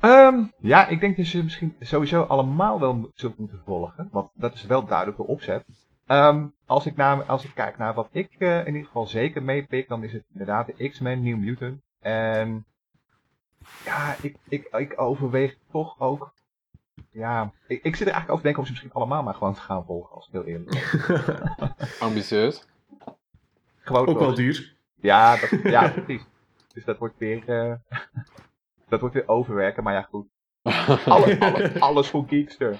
[0.00, 4.08] Ehm, ja, ik denk dat je misschien sowieso allemaal wel zult moeten volgen.
[4.12, 5.64] Want dat is wel duidelijk de opzet.
[6.10, 9.42] Ehm, als, ik naar, als ik kijk naar wat ik eh, in ieder geval zeker
[9.42, 11.80] meepik, dan is het inderdaad de X-Men New Mutant.
[12.00, 12.64] En
[13.84, 16.32] ja, ik, ik, ik overweeg toch ook.
[17.10, 19.54] Ja, ik, ik zit er eigenlijk over te denken om ze misschien allemaal maar gewoon
[19.54, 21.76] te gaan volgen, als ik heel eerlijk ben.
[22.08, 22.66] Ambitieus.
[23.78, 24.76] Gewoon Ook wel duur.
[25.00, 26.22] Ja, dat, ja, precies.
[26.74, 27.48] Dus dat wordt weer.
[27.48, 27.74] eh,
[28.88, 30.26] dat wordt weer overwerken, maar ja, goed.
[31.06, 32.78] Alle, alle- alles voor Geekster.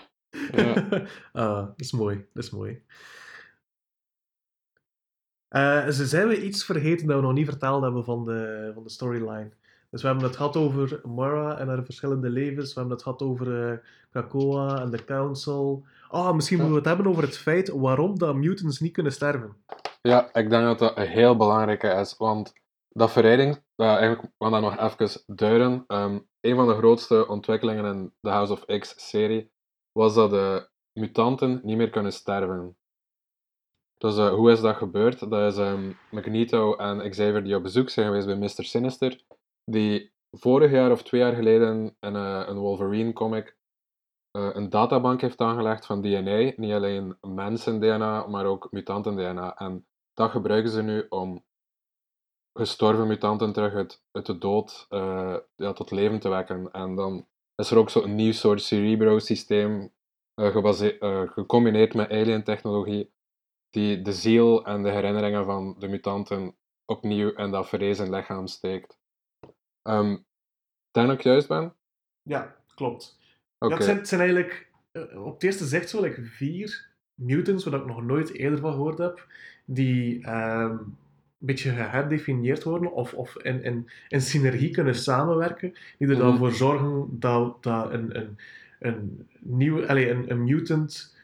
[0.53, 0.75] Ja.
[1.33, 2.83] ah, dat is mooi, dat is mooi.
[5.49, 8.83] Eh, ze zijn we iets vergeten dat we nog niet verteld hebben van de, van
[8.83, 9.51] de storyline.
[9.91, 12.75] Dus we hebben het gehad over Mara en haar verschillende levens.
[12.75, 13.79] We hebben het gehad over eh,
[14.11, 15.85] Krakoa en de Council.
[16.09, 19.57] Ah, misschien moeten we het hebben over het feit waarom dat mutants niet kunnen sterven.
[20.03, 22.53] Ja, ik denk dat dat een heel belangrijke is, want
[22.89, 25.85] dat verrijding, dat eigenlijk, we dat nog even duiden.
[25.87, 29.51] Ehm, een van de grootste ontwikkelingen in de House of X-serie
[30.01, 32.77] was dat de mutanten niet meer kunnen sterven.
[33.97, 35.31] Dus eh, hoe is dat gebeurd?
[35.31, 38.65] Dat is ehm, Magneto en Xavier die op bezoek zijn geweest bij Mr.
[38.65, 39.25] Sinister,
[39.65, 43.57] die vorig jaar of twee jaar geleden in eh, een Wolverine comic
[44.31, 46.53] eh, een databank heeft aangelegd van DNA.
[46.57, 49.57] Niet alleen mensen-DNA, maar ook mutanten-DNA.
[49.57, 51.45] En dat gebruiken ze nu om
[52.53, 54.87] gestorven mutanten terug uit, uit de dood
[55.55, 56.71] ja, tot leven te wekken.
[56.73, 57.27] En dan
[57.61, 59.93] is er ook zo'n nieuw soort Cerebro-systeem
[60.35, 63.13] eh, gecombineerd met alien-technologie,
[63.71, 68.99] die de ziel en de herinneringen van de mutanten opnieuw in dat verrezen lichaam steekt.
[70.91, 71.75] Denk dat ik juist ben?
[72.23, 73.19] Ja, klopt.
[73.59, 77.87] Het, zijn, zijn eigenlijk eh, op het eerste zicht zo like, vier mutants, waar ik
[77.87, 79.27] nog nooit eerder van gehoord heb,
[79.65, 80.77] die ehm,
[81.47, 86.39] beetje geherdefinieerd worden of, of in, in, in synergie kunnen samenwerken, die er dan Mhm.
[86.39, 88.39] voor zorgen dat, dat een, een,
[88.81, 91.17] een, nieuwe, allez, een, een mutant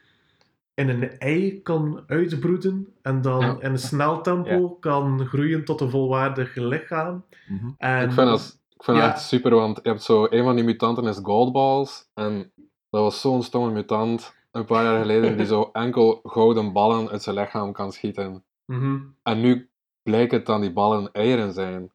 [0.74, 3.56] in een ei kan uitbroeden en dan Ja.
[3.60, 7.24] in een snel tempo kan groeien tot een volwaardig lichaam.
[7.48, 7.66] Mhm.
[7.78, 9.08] En, Ik vind dat, ik vind Ja.
[9.08, 12.08] echt super, want je hebt zo, een van die mutanten is Goldballs.
[12.14, 12.50] En
[12.90, 17.22] dat was zo'n stomme mutant, een paar jaar geleden, die zo enkel gouden ballen uit
[17.22, 18.44] zijn lichaam kan schieten.
[18.64, 18.98] Mhm.
[19.22, 19.68] En nu
[20.06, 21.90] blijkt het dan die ballen eieren zijn.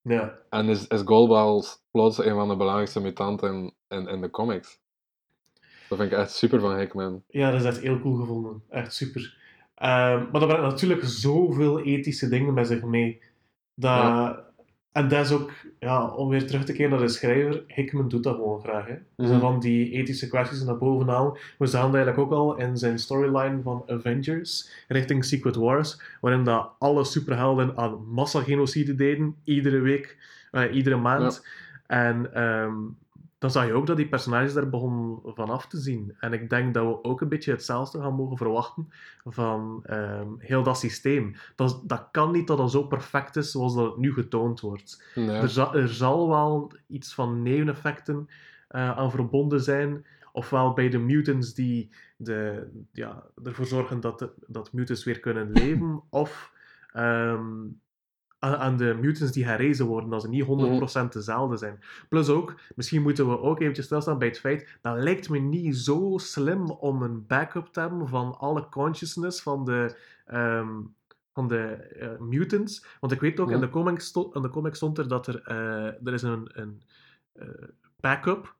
[0.00, 0.38] Ja.
[0.50, 4.80] En is, is Goldballs plots een van de belangrijkste mutanten in, in de comics.
[5.88, 7.22] Dat vind ik echt super van Hickman.
[7.28, 8.62] Ja, dat is echt heel cool gevonden.
[8.68, 9.38] Echt super.
[9.74, 13.22] Ehm, maar dat brengt natuurlijk zoveel ethische dingen met zich mee.
[13.74, 14.51] Dat, Ja.
[14.92, 15.50] En dat is ook,
[15.80, 18.86] ja, om weer terug te keren naar de schrijver, Hickman doet dat gewoon graag.
[18.86, 18.94] Hè.
[19.16, 19.40] Dus Mhm.
[19.40, 21.32] van die ethische kwesties naar boven halen.
[21.58, 26.44] We zagen dat eigenlijk ook al in zijn storyline van Avengers richting Secret Wars, waarin
[26.44, 30.16] dat alle superhelden aan massagenocide deden, iedere week,
[30.50, 31.46] eh, iedere maand.
[31.86, 32.74] En ehm,
[33.42, 36.16] dan zag je ook dat die personages daar begonnen van af te zien.
[36.18, 38.88] En ik denk dat we ook een beetje hetzelfde gaan mogen verwachten
[39.24, 41.34] van ehm, heel dat systeem.
[41.54, 45.04] Dat, dat kan niet dat dat zo perfect is zoals dat het nu getoond wordt.
[45.14, 45.28] Nee.
[45.28, 48.28] Er, zal, er zal wel iets van neveneffecten
[48.68, 50.06] eh, aan verbonden zijn.
[50.32, 55.52] Ofwel bij de mutants die de, ja, ervoor zorgen dat, de, dat mutants weer kunnen
[55.52, 56.02] leven.
[56.10, 56.52] of
[56.92, 57.66] ehm,
[58.42, 60.44] aan, aan de mutants die herrezen worden, dat ze niet
[61.04, 61.80] 100% dezelfde zijn.
[62.08, 65.76] Plus ook, misschien moeten we ook eventjes stilstaan bij het feit, dat lijkt me niet
[65.76, 70.68] zo slim om een backup te hebben van alle consciousness van de, ehm,
[71.32, 72.86] van de eh, mutants.
[73.00, 73.54] Want ik weet ook, Ja.
[73.54, 76.50] in, de comic sto- in de comic stond er dat er, eh, er is een,
[76.52, 76.82] een
[77.32, 77.48] eh,
[78.00, 78.54] backup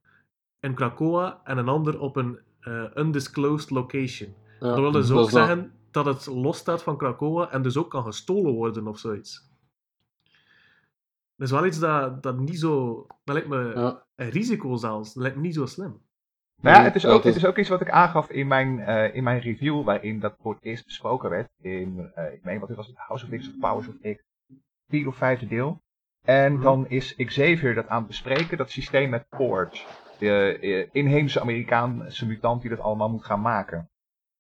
[0.61, 2.39] in Krakoa en een ander op een
[2.95, 4.35] undisclosed location.
[4.61, 7.77] Ja, Dat wil dus dat ook zeggen dat het los staat van Krakoa en dus
[7.77, 9.51] ook kan gestolen worden of zoiets.
[11.37, 12.95] Dat is wel iets dat, dat niet zo...
[13.25, 14.07] Dat lijkt me Ja.
[14.15, 15.13] een risico zelfs.
[15.15, 16.01] Dat lijkt me niet zo slim.
[16.63, 19.15] Nou ja, het is, ook, het is- ook iets wat ik aangaf in mijn, eh,
[19.15, 21.49] in mijn review, waarin dat voor het eerst besproken werd.
[21.61, 22.97] In, eh, ik meen, wat was het?
[22.97, 24.23] House of X of Powers of X.
[24.89, 25.81] Vierde of vijfde deel.
[26.25, 26.63] En Mhm.
[26.63, 29.85] dan is Xavier dat aan het bespreken, dat systeem met Forge.
[30.19, 33.91] De eh, inheemse Amerikaanse mutant die dat allemaal moet gaan maken.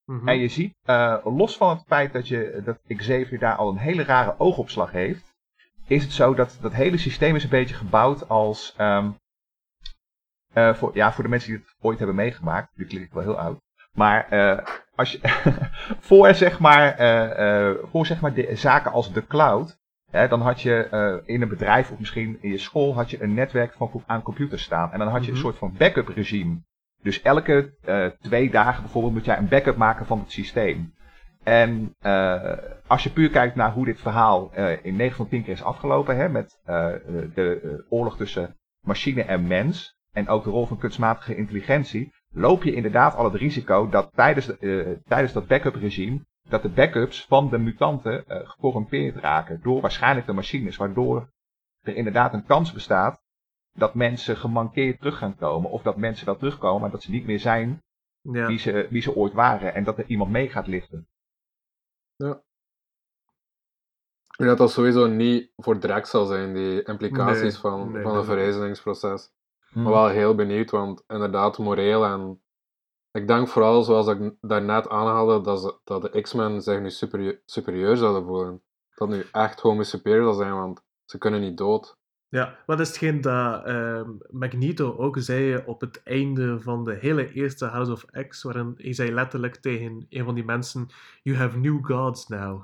[0.05, 0.29] Mhm.
[0.29, 3.77] En je ziet, eh, los van het feit dat, je, dat Xavier daar al een
[3.77, 5.32] hele rare oogopslag heeft,
[5.87, 9.11] is het zo dat dat hele systeem is een beetje gebouwd als, ehm,
[10.53, 13.39] eh, voor, ja, voor de mensen die het ooit hebben meegemaakt, die klinkt wel heel
[13.39, 13.61] oud,
[13.93, 15.19] maar eh, als je,
[16.09, 19.79] voor zeg maar, eh, voor zeg maar de zaken als de cloud,
[20.11, 23.35] hè, dan had je in een bedrijf of misschien in je school had je een
[23.35, 25.31] netwerk van, aan computers staan en dan had je Mhm.
[25.37, 26.61] een soort van backup regime.
[27.03, 27.75] Dus elke
[28.21, 30.95] twee dagen bijvoorbeeld moet jij een backup maken van het systeem.
[31.43, 32.53] En eh,
[32.87, 35.63] als je puur kijkt naar hoe dit verhaal eh, in 9 van 10 keer is
[35.63, 36.87] afgelopen, hè, met eh,
[37.35, 42.75] de oorlog tussen machine en mens, en ook de rol van kunstmatige intelligentie, loop je
[42.75, 47.51] inderdaad al het risico dat tijdens, de, tijdens dat backup regime, dat de backups van
[47.51, 51.31] de mutanten gecorrumpeerd raken door waarschijnlijk de machines, waardoor
[51.81, 53.23] er inderdaad een kans bestaat
[53.73, 57.27] dat mensen gemankeerd terug gaan komen, of dat mensen wel terugkomen, maar dat ze niet
[57.27, 57.83] meer zijn
[58.21, 58.47] ja.
[58.47, 61.07] wie, ze, wie ze ooit waren, en dat er iemand mee gaat liften.
[64.33, 68.03] Ik denk dat dat sowieso niet voor direct zal zijn, die implicaties Nee, van, nee,
[68.03, 69.33] van een verrijzeningsproces.
[69.69, 69.83] Hmm.
[69.83, 72.43] Maar wel heel benieuwd, want inderdaad, moreel en...
[73.11, 77.43] Ik denk vooral, zoals ik daarnet aanhaalde, dat, ze, dat de X-Men zich nu superieur,
[77.45, 78.63] superieur zouden voelen.
[78.95, 81.97] Dat nu echt gewoon superieur zal zijn, want ze kunnen niet dood.
[82.33, 87.33] Ja, wat is hetgeen dat ehm, Magneto ook zei op het einde van de hele
[87.33, 90.87] eerste House of X, waarin hij zei letterlijk tegen een van die mensen,
[91.23, 92.63] You have new gods now.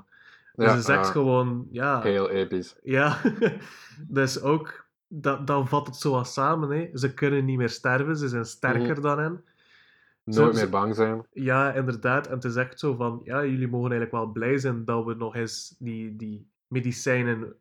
[0.55, 2.75] Dus Ja, zegt ah, gewoon, ja, Heel episch.
[2.83, 3.17] ja,
[4.07, 6.89] dus ook, dat, dan vat het zo wat samen, hè.
[6.97, 9.01] ze kunnen niet meer sterven, ze zijn sterker Mhm.
[9.01, 9.43] dan hen.
[10.23, 11.25] Nooit meer bang zijn.
[11.33, 12.27] Ja, inderdaad.
[12.27, 15.13] En het is echt zo van, ja, jullie mogen eigenlijk wel blij zijn dat we
[15.13, 17.53] nog eens die, die medicijnen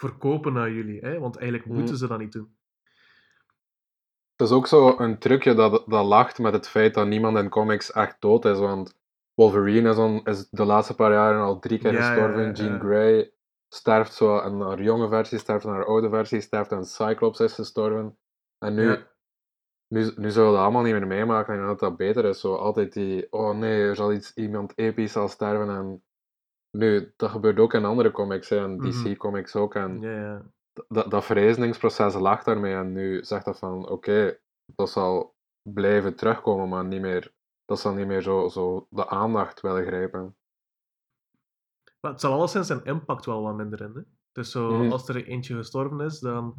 [0.00, 1.00] verkopen aan jullie.
[1.00, 1.18] Hè?
[1.18, 1.78] Want eigenlijk Mhm.
[1.78, 2.56] moeten ze dat niet doen.
[4.36, 7.48] Het is ook zo een trucje dat, dat lacht met het feit dat niemand in
[7.48, 8.98] comics echt dood is, want
[9.34, 12.42] Wolverine is, on, is de laatste paar jaren al drie keer Ja, gestorven.
[12.46, 12.80] ja, Jean.
[12.80, 13.32] Grey
[13.68, 17.52] sterft zo, en haar jonge versie sterft, en haar oude versie sterft, en Cyclops is
[17.52, 18.18] gestorven.
[18.58, 19.06] En nu, Ja.
[19.88, 22.40] nu, nu zullen we dat allemaal niet meer meemaken, en dat dat beter is.
[22.40, 26.02] Zo altijd die, oh nee, er zal iets, iemand episch zal sterven, en
[26.70, 28.90] nu, dat gebeurt ook in andere comics, hè, en Mhm.
[28.90, 30.42] DC-comics ook, en Ja, ja.
[30.88, 34.38] dat, dat verrijzeningsproces lacht daarmee en nu zegt dat van oké,
[34.74, 37.32] dat zal blijven terugkomen, maar niet meer,
[37.64, 40.34] dat zal niet meer zo, zo de aandacht willen grijpen.
[42.00, 43.92] Maar het zal alleszins zijn impact wel wat minder in.
[43.94, 44.00] Hè?
[44.32, 44.92] Dus zo, Mhm.
[44.92, 46.54] als er eentje gestorven is, dan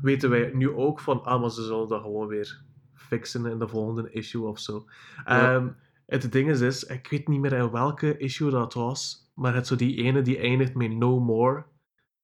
[0.00, 2.62] weten wij nu ook van, ah, maar ze zullen dat gewoon weer
[2.94, 4.84] fixen in de volgende issue of zo.
[5.24, 5.54] Ja.
[5.54, 5.68] Ehm,
[6.06, 9.66] het ding is, is, ik weet niet meer in welke issue dat was, maar het
[9.66, 11.62] zo die ene die eindigt met No More,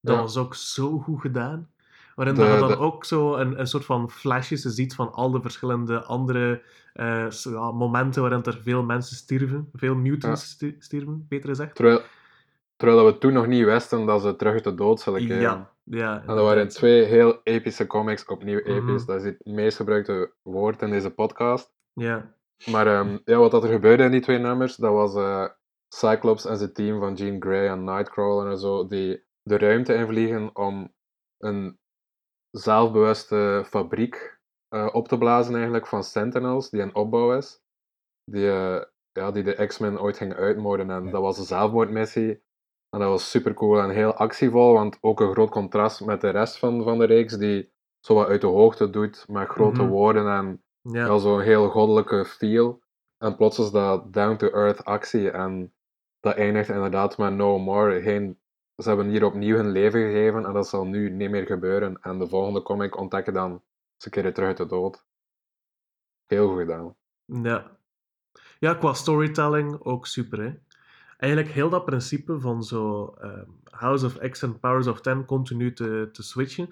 [0.01, 0.21] dat Ja.
[0.21, 1.69] was ook zo goed gedaan.
[2.15, 5.31] Waarin De- je dan de- ook zo een, een soort van flashjes ziet van al
[5.31, 11.27] de verschillende andere eh, ja, momenten waarin er veel mensen stierven, veel mutants sti- stierven,
[11.29, 11.75] beter gezegd.
[11.75, 12.01] Terwijl,
[12.77, 15.41] terwijl dat we toen nog niet wisten dat ze terug de dood zullen keren.
[15.43, 16.21] Ja, ja.
[16.21, 18.71] En dat waren twee heel epische comics, opnieuw Mhm.
[18.71, 19.05] episch.
[19.07, 21.73] Dat is het meest gebruikte woord in deze podcast.
[21.93, 22.33] Ja,
[22.71, 25.45] Maar ehm, ja, wat dat er gebeurde in die twee nummers, dat was eh,
[25.89, 30.57] Cyclops en zijn team van Jean Grey en Nightcrawler en zo, die de ruimte invliegen
[30.57, 30.95] om
[31.39, 31.79] een
[32.51, 34.39] zelfbewuste fabriek
[34.75, 37.61] uh, op te blazen eigenlijk van Sentinels, die een opbouw is.
[38.25, 38.83] Die, uh,
[39.13, 40.91] ja, die de X-Men ooit ging uitmoorden.
[40.91, 42.31] En dat was een zelfmoordmissie.
[42.91, 46.29] En dat was super cool en heel actievol, want ook een groot contrast met de
[46.31, 49.91] rest van, van de reeks, die zo wat uit de hoogte doet, met grote Mhm.
[49.91, 51.07] woorden en Ja.
[51.07, 52.83] ja, zo'n heel goddelijke feel.
[53.19, 55.75] En plots is dat down-to-earth actie en
[56.21, 58.03] dat eindigt inderdaad met no more.
[58.03, 58.39] Geen,
[58.77, 61.99] ze hebben hier opnieuw hun leven gegeven en dat zal nu niet meer gebeuren.
[62.01, 63.63] En de volgende comic ontdekken dan
[63.97, 65.07] ze keren terug uit de dood.
[66.27, 66.95] Heel goed gedaan.
[67.25, 67.77] Ja.
[68.59, 70.43] ja, qua storytelling ook super.
[70.43, 70.55] Hè?
[71.17, 75.73] Eigenlijk heel dat principe van zo ehm, House of X en Powers of Ten continu
[75.73, 76.69] te, te switchen,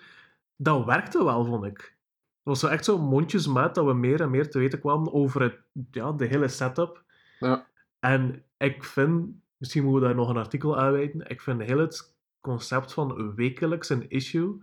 [0.56, 1.78] dat werkte wel, vond ik.
[1.78, 5.42] Het was zo echt zo mondjesmaat dat we meer en meer te weten kwamen over
[5.42, 5.58] het,
[5.90, 7.04] ja, de hele setup.
[7.38, 7.66] Ja.
[7.98, 9.26] En ik vind,
[9.56, 13.88] misschien moeten we daar nog een artikel aanwijden, ik vind heel het concept van wekelijks
[13.88, 14.62] een issue,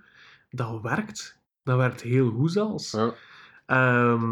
[0.49, 1.41] dat werkt.
[1.63, 2.91] Dat werkt heel goed zelfs.
[2.91, 3.13] Ja.
[3.65, 4.31] Ehm,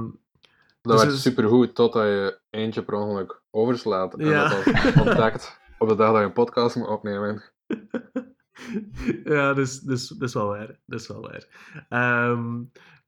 [0.81, 4.13] Dat Dus werd is- supergoed totdat je eentje per ongeluk overslaat.
[4.15, 4.47] En Ja.
[4.49, 7.43] dat was ontdekt op de dag dat je een podcast moet opnemen.
[9.23, 10.79] ja, dus, dus, is wel waar.
[10.85, 11.45] Dat is wel waar.
[11.89, 12.61] Ehm,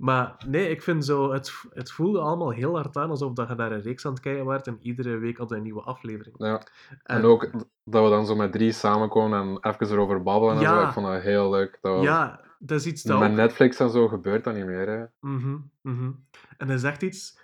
[0.03, 3.55] maar nee, ik vind zo, het, het voelde allemaal heel hard aan alsof dat je
[3.55, 6.35] naar een reeks aan het kijken werd en iedere week had een nieuwe aflevering.
[6.37, 6.61] Ja.
[7.03, 7.51] En ook
[7.83, 10.81] dat we dan zo met drie samenkomen en even erover babbelen en zo.
[10.81, 11.77] Ik vond dat heel leuk.
[11.81, 12.03] Dat was...
[12.03, 14.87] Ja, dat is iets dat Met ook- Netflix en zo gebeurt dat niet meer.
[14.89, 15.29] Hè.
[15.29, 16.11] Mhm, mhm.
[16.57, 17.39] En dat is echt iets...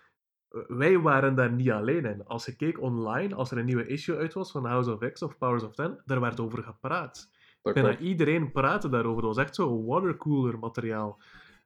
[0.68, 2.26] Wij waren daar niet alleen in.
[2.26, 5.22] Als je keek online, als er een nieuwe issue uit was van House of X
[5.22, 7.30] of Powers of Ten, daar werd over gepraat.
[7.62, 9.22] Dat Bijna iedereen praatte daarover.
[9.22, 11.18] Dat was echt zo watercooler materiaal.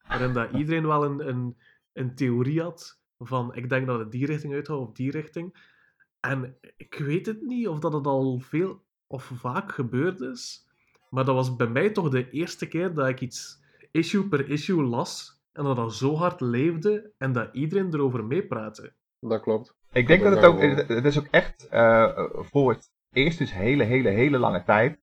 [0.07, 1.57] Waarin dat iedereen wel een, een,
[1.93, 5.71] een theorie had van ik denk dat het die richting uitgaat of die richting.
[6.19, 10.67] En ik weet het niet of dat het al veel of vaak gebeurd is.
[11.09, 14.83] Maar dat was bij mij toch de eerste keer dat ik iets issue per issue
[14.83, 15.41] las.
[15.51, 18.93] En dat dat zo hard leefde en dat iedereen erover meepraatte.
[19.19, 19.75] Dat klopt.
[19.91, 23.83] Ik denk Dat het ook, het is ook echt eh, voor het eerst dus hele,
[23.83, 24.99] hele, hele lange tijd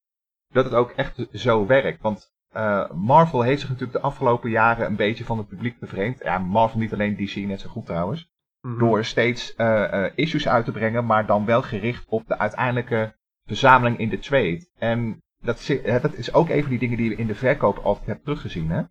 [0.49, 2.03] dat het ook echt zo werkt.
[2.03, 6.19] Want eh, Marvel heeft zich natuurlijk de afgelopen jaren een beetje van het publiek bevreemd.
[6.23, 8.31] Ja, Marvel niet alleen DC net zo goed trouwens.
[8.61, 8.79] Mhm.
[8.79, 13.15] Door steeds eh, eh, issues uit te brengen, maar dan wel gericht op de uiteindelijke
[13.45, 14.69] verzameling in de trade.
[14.79, 15.71] En dat,
[16.03, 18.71] dat is ook een van die dingen die we in de verkoop altijd hebben teruggezien.
[18.71, 18.83] Hè?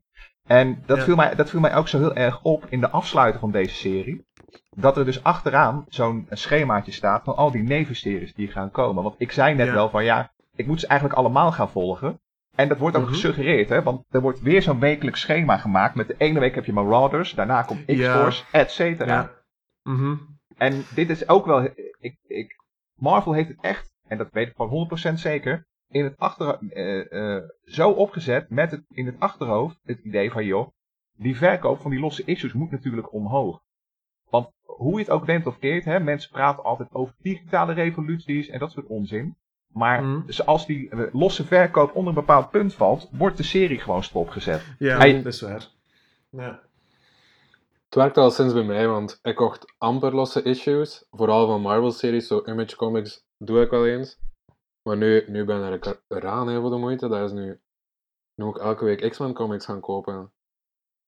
[0.48, 1.04] En dat, Ja.
[1.04, 3.76] viel mij, dat viel mij ook zo heel erg op in de afsluiter van deze
[3.76, 4.26] serie.
[4.70, 9.04] Dat er dus achteraan zo'n schemaatje staat van al die nevenseries die gaan komen.
[9.04, 9.74] Want ik zei net Ja.
[9.74, 12.20] wel van ja, ik moet ze eigenlijk allemaal gaan volgen.
[12.60, 13.12] En dat wordt ook Mhm.
[13.14, 13.82] gesuggereerd, hè?
[13.84, 15.96] want er wordt weer zo'n wekelijks schema gemaakt.
[15.96, 18.14] Met de ene week heb je Marauders, daarna komt Ja.
[18.14, 19.14] X-Force, et cetera.
[19.14, 19.32] Ja.
[19.94, 20.16] Mhm.
[20.58, 21.64] En dit is ook wel.
[22.00, 22.56] Ik, ik,
[22.96, 27.36] Marvel heeft het echt, en dat weet ik van 100% zeker, in het achter, eh,
[27.36, 30.68] eh, zo opgezet met het, in het achterhoofd het idee van joh,
[31.18, 33.62] die verkoop van die losse issues moet natuurlijk omhoog.
[34.30, 38.48] Want hoe je het ook neemt of keert, hè, mensen praten altijd over digitale revoluties
[38.48, 39.38] en dat soort onzin.
[39.74, 40.22] Maar Mhm.
[40.32, 44.64] zoals die eh, losse verkoop onder een bepaald punt valt, wordt de serie gewoon stopgezet.
[44.80, 45.68] Ja, Hij- dat is waar.
[46.30, 46.60] Ja.
[47.86, 51.06] Het werkt al sinds bij mij, want ik kocht amper losse issues.
[51.12, 54.20] Vooral van Marvel-series, zo Image Comics doe ik wel eens.
[54.82, 57.08] Maar nu, nu ben ik er eraan heel voor de moeite.
[57.08, 57.60] Dat is nu,
[58.36, 60.32] nu moet ik elke week X-Men comics gaan kopen.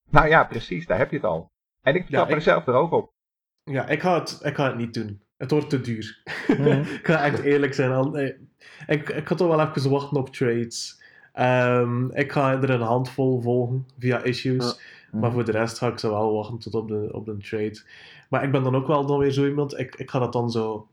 [0.10, 1.52] Nou ja, precies, daar heb je het al.
[1.82, 3.14] En ik trap ik- er zelf er ook op.
[3.64, 5.24] Ja, ik ga, het, ik ga het niet doen.
[5.42, 6.22] Het wordt te duur.
[6.48, 6.80] Mhm.
[7.00, 7.92] ik ga echt eerlijk zijn.
[7.92, 8.18] al-
[8.88, 11.02] Ik, ik ga toch wel even wachten op trades.
[11.34, 14.80] Ehm, ik ga er een handvol volgen via issues.
[15.12, 17.82] Maar voor de rest ga ik ze wel wachten tot op de, op de trade.
[18.30, 19.80] Maar ik ben dan ook wel dan weer zo iemand.
[19.80, 20.88] Ik, ik ga dat dan zo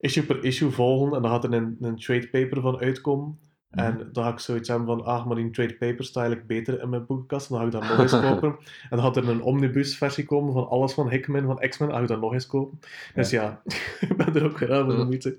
[0.00, 1.16] issue per issue volgen.
[1.16, 3.38] En dan gaat er een, een trade paper van uitkomen.
[3.70, 3.84] Mhm.
[3.84, 6.82] En dan ga ik zoiets hebben van, ah, maar die trade paper sta eigenlijk beter
[6.82, 7.50] in mijn boekenkast.
[7.50, 8.48] En dan ga ik dat nog eens kopen.
[8.90, 11.88] En dan gaat er een omnibus versie komen van alles van Hickman, van X-Men.
[11.88, 12.78] Dan ga ik dat nog eens kopen.
[13.14, 13.62] Dus ja,
[14.08, 15.38] ik ben er ook weer aan moeite.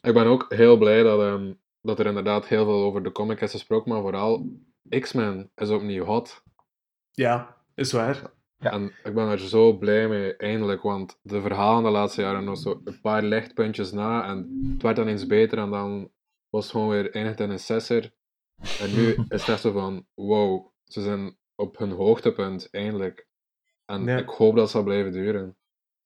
[0.00, 3.40] Ik ben ook heel blij dat, ehm, dat er inderdaad heel veel over de comic
[3.40, 4.46] is gesproken, maar vooral
[4.88, 6.42] X-Men is opnieuw hot.
[7.10, 8.30] Ja, is waar.
[8.58, 8.72] Ja.
[8.72, 12.58] En ik ben er zo blij mee, eindelijk, want de verhalen de laatste jaren nog
[12.58, 16.10] zo een paar lichtpuntjes na en het werd dan eens beter en dan
[16.50, 18.12] was gewoon weer eindigd in een sesser.
[18.80, 23.26] En nu is het echt zo van, wow, ze zijn op hun hoogtepunt, eindelijk.
[23.84, 24.16] En Ja.
[24.16, 25.56] ik hoop dat het zal blijven duren.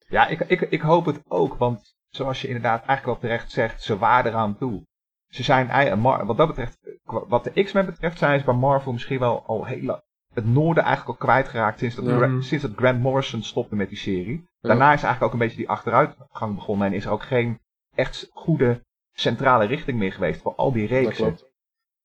[0.09, 3.83] Ja, ik, ik, ik hoop het ook, want zoals je inderdaad eigenlijk wel terecht zegt,
[3.83, 4.87] ze waren eraan toe.
[5.29, 9.19] Ze zijn, wat dat betreft, kwa- wat de X-Men betreft, zijn ze bij Marvel misschien
[9.19, 10.03] wel al heel
[10.35, 12.41] het noorden eigenlijk al kwijtgeraakt sinds dat, Ja.
[12.41, 14.49] Sinds dat Grant Morrison stopte met die serie.
[14.61, 17.61] Daarna is eigenlijk ook een beetje die achteruitgang begonnen en is er ook geen
[17.95, 21.25] echt goede centrale richting meer geweest voor al die Dat reeksen.
[21.25, 21.51] klopt.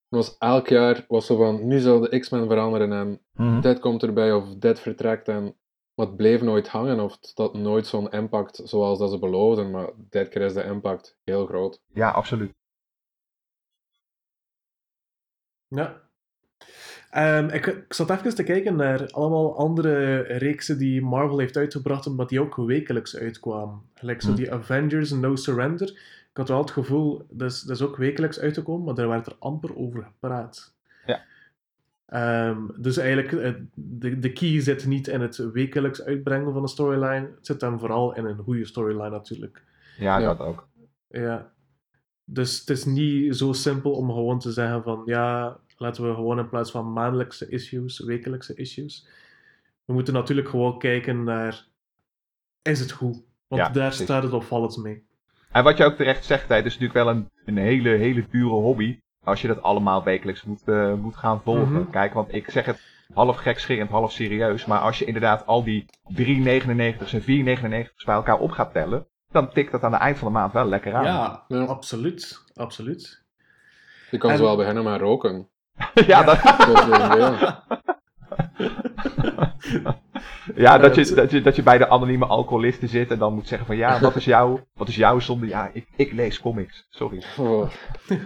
[0.08, 3.62] was elk jaar was zo van, nu zal de X-Men veranderen en Mhm.
[3.62, 5.28] dit komt erbij of dit vertrekt.
[5.28, 5.44] En,
[5.94, 9.72] maar het bleef nooit hangen of het had nooit zo'n impact zoals dat ze beloofden.
[9.72, 11.82] Maar dit keer is de impact heel groot.
[11.94, 12.54] Ja, absoluut.
[15.68, 16.02] Ja.
[17.10, 22.10] Ehm, ik, ik zat even te kijken naar allemaal andere reeksen die Marvel heeft uitgebracht,
[22.10, 23.82] maar die ook wekelijks uitkwamen.
[23.94, 24.36] Gelijk zo Hm.
[24.36, 26.00] die Avengers No Surrender.
[26.38, 29.28] Ik had wel het gevoel, dat is, dat is ook wekelijks uitgekomen, maar daar werd
[29.28, 30.76] er amper over gepraat.
[31.06, 31.24] Ja.
[32.06, 36.68] Ehm, dus eigenlijk, eh, de, de key zit niet in het wekelijks uitbrengen van een
[36.68, 37.32] storyline.
[37.36, 39.64] Het zit dan vooral in een goede storyline natuurlijk.
[39.98, 40.26] Ja, Ja.
[40.26, 40.68] dat ook.
[41.10, 41.52] Ja.
[42.24, 46.40] Dus het is niet zo simpel om gewoon te zeggen van ja, laten we gewoon
[46.40, 49.08] in plaats van maandelijkse issues, wekelijkse issues.
[49.86, 51.66] We moeten natuurlijk gewoon kijken naar
[52.62, 53.22] is het goed?
[53.48, 54.04] Want Ja, daar precies.
[54.06, 55.06] staat het opvallend mee.
[55.58, 58.54] En wat je ook terecht zegt, het is natuurlijk wel een, een hele, hele dure
[58.54, 59.00] hobby.
[59.24, 61.72] Als je dat allemaal wekelijks moet, eh, moet gaan volgen.
[61.82, 61.90] Mhm.
[61.90, 62.82] Kijk, want ik zeg het
[63.14, 64.66] half gekscherend, half serieus.
[64.66, 65.86] Maar als je inderdaad al die
[66.16, 69.08] 3,99's en 4,99's bij elkaar op gaat tellen.
[69.32, 71.04] Dan tikt dat aan het eind van de maand wel lekker aan.
[71.04, 71.64] Ja, Ja.
[71.64, 72.44] absoluut.
[72.56, 73.24] Absoluut.
[74.12, 75.48] Je kan En- zo wel beginnen met roken.
[76.08, 77.38] ja, dat, Dat is een idee.
[80.56, 83.34] ja dat, je, het- dat, je, dat je bij de anonieme alcoholisten zit en dan
[83.34, 85.48] moet zeggen van ja, wat is, jouw, wat is jouw zonde?
[85.48, 86.88] Ja, ik, ik lees comics.
[86.90, 87.24] Sorry.
[87.38, 87.70] Oh,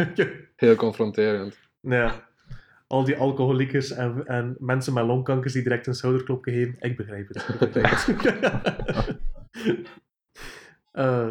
[0.56, 1.60] heel confronterend.
[1.82, 2.30] ja.
[2.88, 6.76] Al die alcoholiekers en, en mensen met longkankers die direct een schouderklopje geven.
[6.80, 7.48] Ik begrijp het.
[7.62, 7.90] Ik begrijp
[8.86, 9.20] het.
[10.92, 11.30] Eh,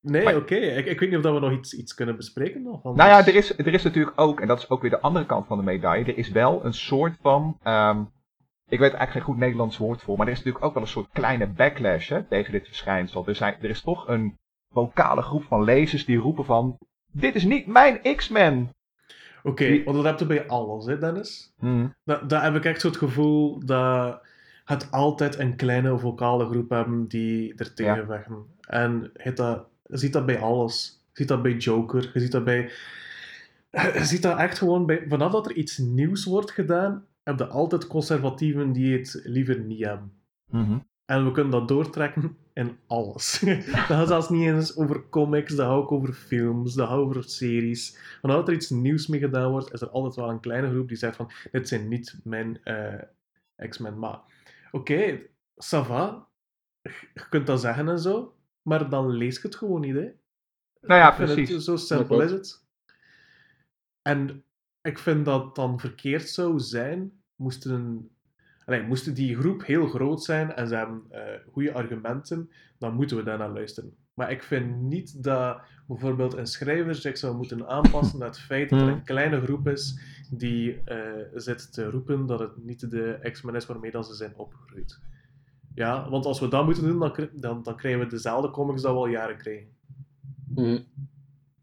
[0.00, 0.54] nee, oké.
[0.54, 2.82] Ik, ik weet niet of dat we nog iets, iets kunnen bespreken nog.
[2.84, 5.26] Nou ja, er is, er is natuurlijk ook, en dat is ook weer de andere
[5.26, 8.02] kant van de medaille, er is wel een soort van, ehm,
[8.72, 10.88] ik weet eigenlijk geen goed Nederlands woord voor, maar er is natuurlijk ook wel een
[10.88, 13.26] soort kleine backlash hè, tegen dit verschijnsel.
[13.26, 14.38] Er, zijn, er is toch een
[14.70, 16.78] vocale groep van lezers die roepen van,
[17.12, 18.70] dit is niet mijn X-Men!
[19.42, 21.52] Oké, want dat heb je bij alles, hè, Dennis?
[21.58, 24.20] Hmm, Da daar heb ik echt zo het gevoel dat
[24.64, 28.24] het altijd een kleine vocale groep hebben die er tegen Ja.
[28.60, 31.04] En je, dat, je ziet dat bij alles.
[31.12, 32.70] Je ziet dat bij Joker, je ziet dat bij...
[33.70, 35.04] Je ziet dat echt gewoon bij...
[35.08, 39.84] Vanaf dat er iets nieuws wordt gedaan, heb je altijd conservatieven die het liever niet
[39.84, 40.12] hebben.
[40.50, 40.78] mhm.
[41.04, 43.38] En we kunnen dat doortrekken in alles.
[43.66, 47.24] dat gaat zelfs niet eens over comics, dat gaat ook over films, dat gaat over
[47.24, 47.98] series.
[48.20, 50.96] Wanneer er iets nieuws mee gedaan wordt, is er altijd wel een kleine groep die
[50.96, 53.02] zegt van, dit zijn niet mijn eh,
[53.68, 53.98] X-Men.
[53.98, 54.20] Maar
[54.70, 55.18] oké,
[55.54, 56.28] ça va.
[57.14, 60.10] Je kunt dat zeggen en zo, maar dan lees je het gewoon niet, hè.
[60.80, 61.48] Nou ja, Ik precies.
[61.48, 62.64] Het, zo simpel is het.
[64.02, 64.44] En
[64.82, 68.10] ik vind dat het dan verkeerd zou zijn, moesten,
[68.64, 71.22] allee, moesten die groep heel groot zijn en ze hebben eh,
[71.52, 73.96] goede argumenten, dan moeten we daarnaar luisteren.
[74.14, 78.70] Maar ik vind niet dat bijvoorbeeld een schrijver zich zou moeten aanpassen naar het feit
[78.70, 78.94] dat er Hmm.
[78.94, 80.98] een kleine groep is die eh,
[81.34, 85.00] zit te roepen dat het niet de X-Men is waarmee dat ze zijn opgegroeid.
[85.74, 88.92] Ja, want als we dat moeten doen, dan, dan, dan krijgen we dezelfde comics dat
[88.92, 89.68] we al jaren krijgen.
[90.54, 90.78] Mhm.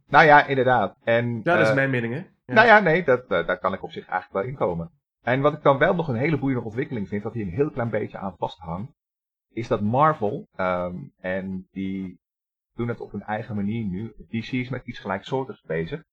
[0.07, 0.97] Nou ja, inderdaad.
[1.03, 2.23] En, dat is eh, mijn mening, hè.
[2.53, 4.91] Nou ja, nee, dat, eh, daar kan ik op zich eigenlijk wel in komen.
[5.21, 7.71] En wat ik dan wel nog een hele boeiende ontwikkeling vind, dat hier een heel
[7.71, 8.91] klein beetje aan vasthangt,
[9.49, 12.19] is dat Marvel, ehm, en die
[12.73, 16.03] doen het op hun eigen manier nu, DC is met iets gelijksoortigs bezig.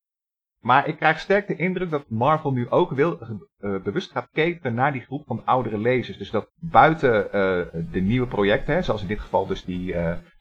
[0.61, 4.74] Maar ik krijg sterk de indruk dat Marvel nu ook wil, eh, bewust gaat kijken
[4.74, 6.18] naar die groep van oudere lezers.
[6.18, 9.95] Dus dat buiten eh, de nieuwe projecten, zoals in dit geval dus die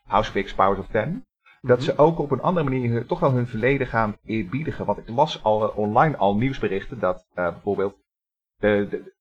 [0.04, 1.26] House of X Powers of Ten,
[1.68, 1.86] dat Mhm.
[1.86, 4.86] ze ook op een andere manier hun- toch wel hun verleden gaan eerbiedigen.
[4.86, 7.96] Want ik las al eh, online al nieuwsberichten dat eh, bijvoorbeeld
[8.56, 9.14] de, de,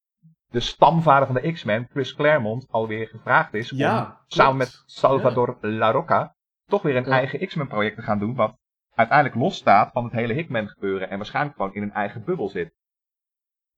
[0.51, 4.23] de stamvader van de X-Men, Chris Claremont, alweer gevraagd is Ja, om klopt.
[4.27, 6.35] samen met Salvador La Rocca
[6.67, 7.11] toch weer een Ja.
[7.11, 8.35] eigen X-Men project te gaan doen.
[8.35, 8.59] Wat
[8.95, 12.73] uiteindelijk losstaat van het hele Hickman gebeuren en waarschijnlijk gewoon in een eigen bubbel zit.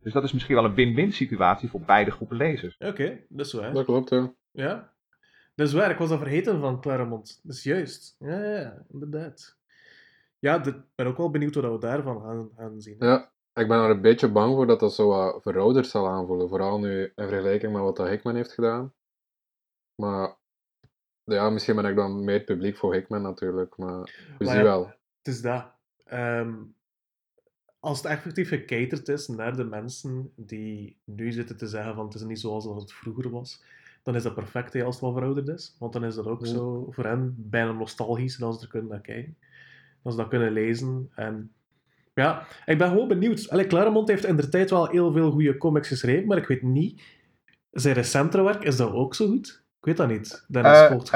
[0.00, 2.76] Dus dat is misschien wel een win-win situatie voor beide groepen lezers.
[2.78, 3.72] Oké, dat is waar.
[3.72, 4.32] Dat klopt, ja.
[4.50, 4.94] Ja.
[5.56, 7.40] Dat is waar, ik was al vergeten van Claremont.
[7.42, 8.16] Dat is juist.
[8.18, 9.56] Ja, ja, ja, inderdaad.
[10.38, 12.96] Ja, ik ben ook wel benieuwd wat we daarvan gaan, gaan zien.
[12.98, 16.48] Ja, ik ben er een beetje bang voor dat dat zo wat verouderd zal aanvoelen.
[16.48, 18.94] Vooral nu in vergelijking met wat dat Hickman heeft gedaan.
[19.94, 20.36] Maar
[21.24, 23.76] ja, misschien ben ik dan meer het publiek voor Hickman natuurlijk.
[23.76, 24.86] Maar we Maar zien ja, wel.
[25.18, 25.66] Het is dat.
[26.04, 26.54] Ehm,
[27.80, 32.14] als het effectief gecaterd is naar de mensen die nu zitten te zeggen van het
[32.14, 33.62] is niet zoals het vroeger was,
[34.06, 35.76] dan is dat perfect hè, als het wel verouderd is.
[35.78, 36.52] Want dan is dat ook Ja.
[36.52, 39.36] zo voor hen bijna nostalgisch dat ze er kunnen naar kijken.
[40.02, 41.10] Dat ze dat kunnen lezen.
[41.14, 41.52] En
[42.14, 43.50] ja, ik ben gewoon benieuwd.
[43.50, 46.62] Allee, Claremont heeft in de tijd wel heel veel goede comics geschreven, maar ik weet
[46.62, 47.02] niet,
[47.70, 49.64] zijn recentere werk, is dat ook zo goed?
[49.78, 50.44] Ik weet dat niet.
[50.48, 51.10] Dennis, Eh, volgt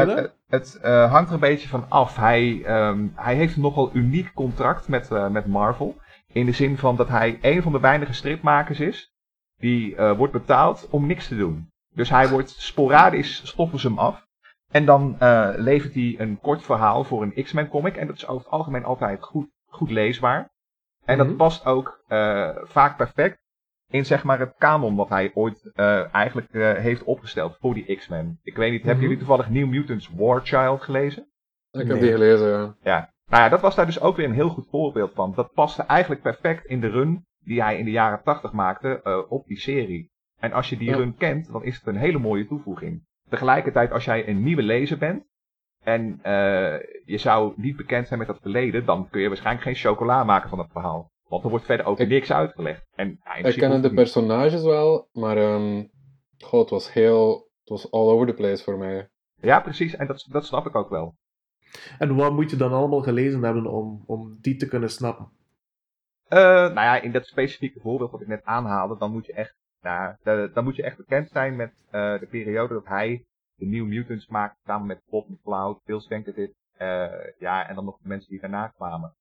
[0.48, 2.16] het eh, hangt er een beetje van af.
[2.16, 5.96] Hij, ehm, hij heeft een nogal uniek contract met, eh, met Marvel.
[6.32, 9.12] In de zin van dat hij een van de weinige stripmakers is
[9.56, 11.69] die uh, wordt betaald om niks te doen.
[11.94, 14.26] Dus hij wordt sporadisch, stoppen ze hem af.
[14.70, 17.96] En dan uh, levert hij een kort verhaal voor een X-Men comic.
[17.96, 20.50] En dat is over het algemeen altijd goed, goed leesbaar.
[21.04, 21.36] En dat Mhm.
[21.36, 23.38] past ook uh, vaak perfect
[23.88, 27.96] in zeg maar het kanon wat hij ooit uh, eigenlijk uh, heeft opgesteld voor die
[27.96, 28.38] X-Men.
[28.42, 29.02] Ik weet niet, hebben Mhm.
[29.12, 31.22] jullie toevallig New Mutants War Child gelezen?
[31.70, 32.00] Ik heb Nee.
[32.00, 32.74] die gelezen, ja.
[32.82, 33.12] Ja.
[33.26, 35.32] Nou ja, dat was daar dus ook weer een heel goed voorbeeld van.
[35.34, 39.18] Dat paste eigenlijk perfect in de run die hij in de jaren 80 maakte uh,
[39.32, 40.10] op die serie.
[40.40, 40.96] En als je die Ja.
[40.96, 43.06] run kent, dan is het een hele mooie toevoeging.
[43.28, 45.24] Tegelijkertijd, als jij een nieuwe lezer bent
[45.84, 46.22] en uh,
[47.04, 50.48] je zou niet bekend zijn met dat verleden, dan kun je waarschijnlijk geen chocola maken
[50.48, 51.10] van het verhaal.
[51.28, 52.86] Want er wordt verder ook Ik- niks uitgelegd.
[52.94, 53.94] En, ja, Ik hoeft de niet.
[53.94, 55.84] personages wel, maar ehm
[56.38, 57.48] goh, het was heel...
[57.60, 59.08] Het was all over the place voor mij.
[59.40, 59.96] Ja, precies.
[59.96, 61.16] En dat, dat snap ik ook wel.
[61.98, 65.30] En wat moet je dan allemaal gelezen hebben om, om die te kunnen snappen?
[66.28, 69.54] Uh, nou ja, in dat specifieke voorbeeld wat ik net aanhaalde, dan moet je echt,
[69.82, 70.16] nou,
[70.52, 73.24] dan moet je echt bekend zijn met uh, de periode dat hij
[73.54, 77.98] de New Mutants maakte, samen met Bob McCloud, Phil Stankovic, uh, ja, en dan nog
[77.98, 79.14] de mensen die daarna kwamen.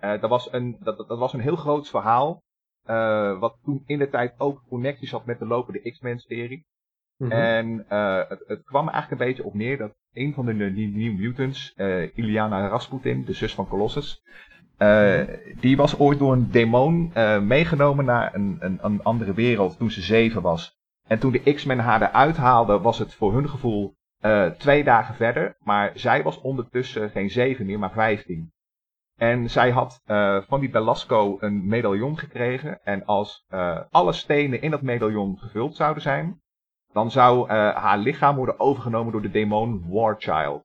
[0.00, 2.42] Uh, dat, was een, dat, dat was een heel groot verhaal,
[3.38, 6.66] wat toen in de tijd ook connecties had met de lopende X-Men-serie.
[7.16, 7.32] Mhm.
[7.32, 7.84] En
[8.28, 11.74] het, het kwam eigenlijk een beetje op neer dat een van de New Mutants,
[12.14, 14.22] Iliana Rasputin, de zus van Colossus,
[14.78, 15.20] uh,
[15.60, 19.90] die was ooit door een demon uh, meegenomen naar een, een, een andere wereld toen
[19.90, 20.78] ze zeven was.
[21.06, 25.14] En toen de X-Men haar eruit haalden, was het voor hun gevoel uh, twee dagen
[25.14, 25.56] verder.
[25.60, 28.52] Maar zij was ondertussen geen zeven meer, maar vijftien.
[29.16, 30.02] En zij had
[30.46, 32.80] van die Belasco een medaillon gekregen.
[32.84, 33.46] En als
[33.90, 36.40] alle stenen in dat medaillon gevuld zouden zijn,
[36.92, 40.64] dan zou haar lichaam worden overgenomen door de demon Warchild.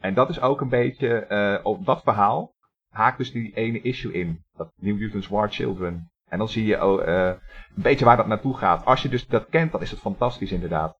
[0.00, 2.54] En dat is ook een beetje, op dat verhaal
[2.90, 4.44] haakt dus die ene issue in.
[4.56, 6.10] Dat New Mutants War Children.
[6.28, 7.26] En dan zie je oh, uh,
[7.76, 8.84] een beetje waar dat naartoe gaat.
[8.84, 10.98] Als je dus dat kent, dan is het fantastisch inderdaad.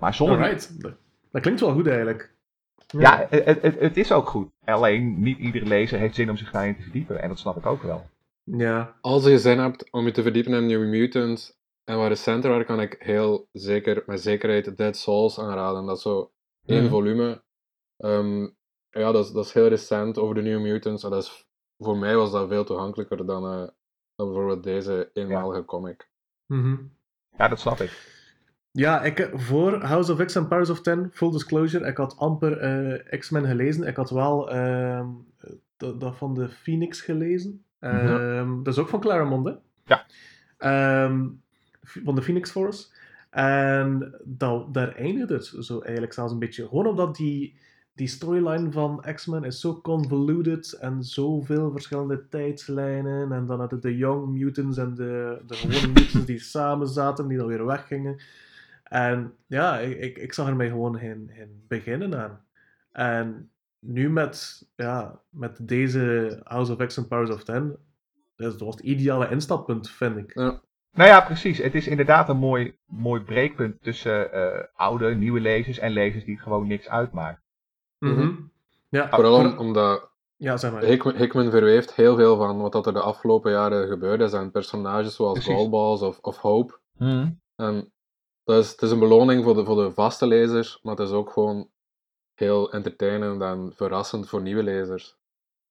[0.00, 0.38] Maar zonder...
[0.38, 0.82] Alright.
[1.30, 2.32] Dat, klinkt wel goed eigenlijk.
[2.86, 4.50] Ja, het, het, het is ook goed.
[4.64, 7.22] Alleen niet iedere lezer heeft zin om zich daarin te verdiepen.
[7.22, 8.06] En dat snap ik ook wel.
[8.44, 8.96] Ja.
[9.00, 12.66] Als je zin hebt om je te verdiepen in New Mutants en wat recenter waren,
[12.66, 15.86] kan ik heel zeker, met zekerheid Dead Souls aanraden.
[15.86, 16.30] Dat is zo
[16.66, 16.90] één Mhm.
[16.90, 17.42] volume.
[17.96, 18.48] Ehm,
[18.94, 21.04] ja, dat is, dat is heel recent over de New Mutants.
[21.04, 21.46] En dat is,
[21.78, 23.68] voor mij was dat veel toegankelijker dan, eh,
[24.14, 26.08] dan bijvoorbeeld deze eenmalige comic.
[26.46, 26.76] Mhm.
[27.36, 28.12] Ja, dat snap ik.
[28.70, 32.16] Ja, ik, eh, voor House of X en Powers of Ten, full disclosure, ik had
[32.18, 33.86] amper eh, X-Men gelezen.
[33.86, 35.06] Ik had wel ehm,
[35.76, 37.64] dat, van de Phoenix gelezen.
[37.78, 39.52] Ehm, Dat is ook van Claremont, hè?
[39.84, 40.06] Ja.
[40.58, 41.28] Ehm,
[41.82, 42.86] van de Phoenix Force.
[43.30, 46.68] En dat, daar eindigde het zo eigenlijk zelfs een beetje.
[46.68, 47.56] Gewoon omdat die,
[47.94, 53.32] die storyline van X-Men is zo convoluted en zoveel verschillende tijdslijnen.
[53.32, 57.38] En dan hadden de Young Mutants en de, de gewone mutants die samen zaten, die
[57.38, 58.20] dan weer weggingen.
[58.84, 62.44] En ja, ik, ik, ik zag er mij gewoon geen, geen beginnen aan.
[62.92, 67.76] En nu met, ja, met deze House of X en Powers of Ten,
[68.36, 70.34] dat was het ideale instappunt, vind ik.
[70.34, 70.60] Ja,
[70.92, 71.58] Nou ja, precies.
[71.58, 76.38] Het is inderdaad een mooi, mooi breekpunt tussen eh, oude, nieuwe lezers en lezers die
[76.38, 77.43] gewoon niks uitmaakt.
[77.98, 78.32] Mhm.
[78.88, 80.82] Ja, vooral om- voor- omdat ja, zeg maar.
[80.82, 84.22] Hickman, Hickman verweeft heel veel van wat dat er de afgelopen jaren gebeurde.
[84.24, 85.44] Er zijn personages zoals.
[85.44, 86.78] Goldballs of, of Hope.
[87.56, 87.92] En
[88.44, 91.12] dat is, het is een beloning voor de, voor de vaste lezers, maar het is
[91.14, 91.68] ook gewoon
[92.34, 95.16] heel entertainend en verrassend voor nieuwe lezers.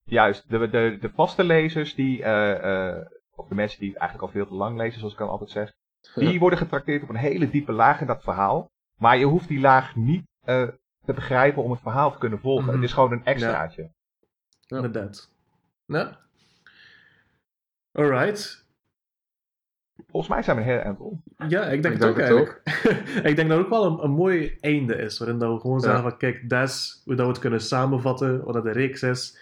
[0.03, 3.05] Juist, de, de, de vaste lezers, die, eh, eh,
[3.35, 5.49] of de mensen die het eigenlijk al veel te lang lezen, zoals ik al altijd
[5.49, 5.73] zeg,
[6.15, 8.71] die worden getrakteerd op een hele diepe laag in dat verhaal.
[8.99, 10.67] Maar je hoeft die laag niet eh,
[11.05, 12.65] te begrijpen om het verhaal te kunnen volgen.
[12.65, 12.73] Mhm.
[12.75, 13.91] Het is gewoon een extraatje.
[14.59, 14.75] Ja.
[14.75, 15.31] Inderdaad.
[15.85, 16.19] Ja.
[17.91, 18.61] Alright.
[20.07, 20.99] Volgens mij zijn we heel eind.
[21.47, 22.85] Ja, ik denk Ik het ook het
[23.29, 25.79] ik denk dat het ook wel een, een mooi einde is, waarin dat we gewoon
[25.79, 25.83] Ja.
[25.83, 29.03] zeggen van kijk, dat is hoe dat we het kunnen samenvatten, wat dat de reeks
[29.03, 29.37] is.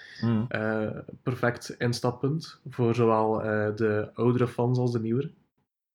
[0.47, 0.89] Eh,
[1.23, 5.31] perfect instappunt voor zowel eh, de oudere fans als de nieuwere.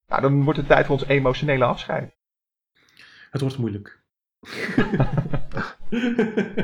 [0.06, 2.14] Nou, dan wordt het tijd voor ons emotionele afscheid.
[3.30, 4.00] Het wordt moeilijk.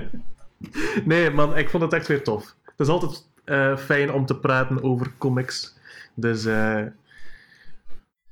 [1.04, 2.56] nee, man, ik vond het echt weer tof.
[2.64, 5.76] Het is altijd eh, fijn om te praten over comics.
[6.14, 6.84] Dus, eh,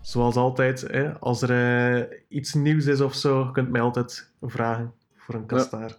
[0.00, 4.32] zoals altijd, hè, als er eh, iets nieuws is of zo, je kunt mij altijd
[4.40, 5.96] vragen voor een kastaar.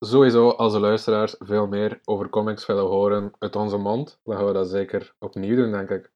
[0.00, 4.46] Sowieso, als de luisteraars veel meer over comics willen horen uit onze mond, dan gaan
[4.46, 6.10] we dat zeker opnieuw doen, denk ik.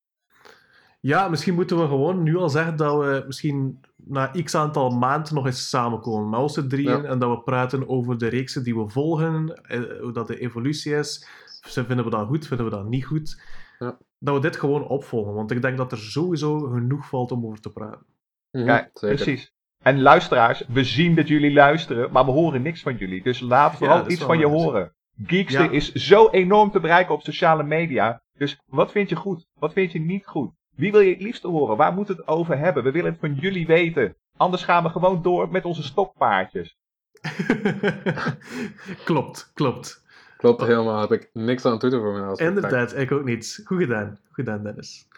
[1.02, 5.34] Ja, misschien moeten we gewoon nu al zeggen dat we misschien na x aantal maanden
[5.34, 7.08] nog eens samenkomen met onze drieën Ja.
[7.08, 10.94] en dat we praten over de reeksen die we volgen, eh, hoe dat de evolutie
[10.96, 11.28] is.
[11.62, 13.40] Vinden we dat goed, vinden we dat niet goed?
[13.78, 13.98] Ja.
[14.18, 15.34] dat we dit gewoon opvolgen.
[15.34, 18.06] Want ik denk dat er sowieso genoeg valt om over te praten.
[18.50, 19.16] Mhm, Ja, zeker.
[19.16, 19.52] Precies.
[19.82, 23.22] En luisteraars, we zien dat jullie luisteren, maar we horen niks van jullie.
[23.22, 24.94] Dus laat vooral iets van je horen.
[25.26, 25.70] Geekster Ja.
[25.70, 28.22] is zo enorm te bereiken op sociale media.
[28.38, 29.46] Dus wat vind je goed?
[29.58, 30.50] Wat vind je niet goed?
[30.74, 31.76] Wie wil je het liefste horen?
[31.76, 32.82] Waar moet het over hebben?
[32.82, 34.16] We willen het van jullie weten.
[34.36, 36.76] Anders gaan we gewoon door met onze stokpaardjes.
[39.04, 40.04] klopt, klopt.
[40.36, 41.00] Klopt helemaal.
[41.00, 42.24] Heb ik niks aan toe te voegen.
[42.24, 43.60] Als Inderdaad, ik ook niet.
[43.64, 44.18] Goed gedaan.
[44.26, 45.08] Goed gedaan, Dennis.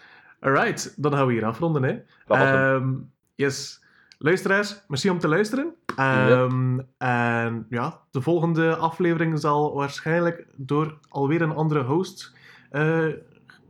[0.41, 1.83] Alright, dan gaan we hier afronden.
[1.83, 1.93] Hè.
[2.27, 2.75] Dat was hem.
[2.75, 2.95] Ehm,
[3.35, 3.83] yes.
[4.19, 5.75] Luisteraars, merci om te luisteren.
[5.97, 12.33] Ehm, En ja, de volgende aflevering zal waarschijnlijk door alweer een andere host
[12.71, 13.07] eh,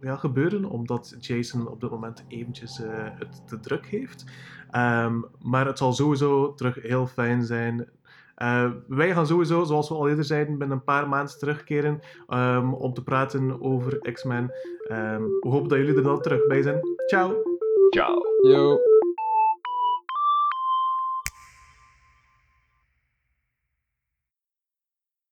[0.04, 4.24] ja, gebeuren, omdat Jason op dit moment eventjes eh, het te druk heeft.
[4.70, 7.88] Ehm, maar het zal sowieso terug heel fijn zijn.
[8.34, 12.72] Eh, wij gaan sowieso, zoals we al eerder zeiden, binnen een paar maanden terugkeren ehm,
[12.72, 14.52] om te praten over X-Men.
[14.88, 16.80] Ehm, we hopen dat jullie er dan terug bij zijn.
[17.06, 17.42] Ciao!
[17.90, 18.22] Ciao.
[18.42, 18.93] Yo.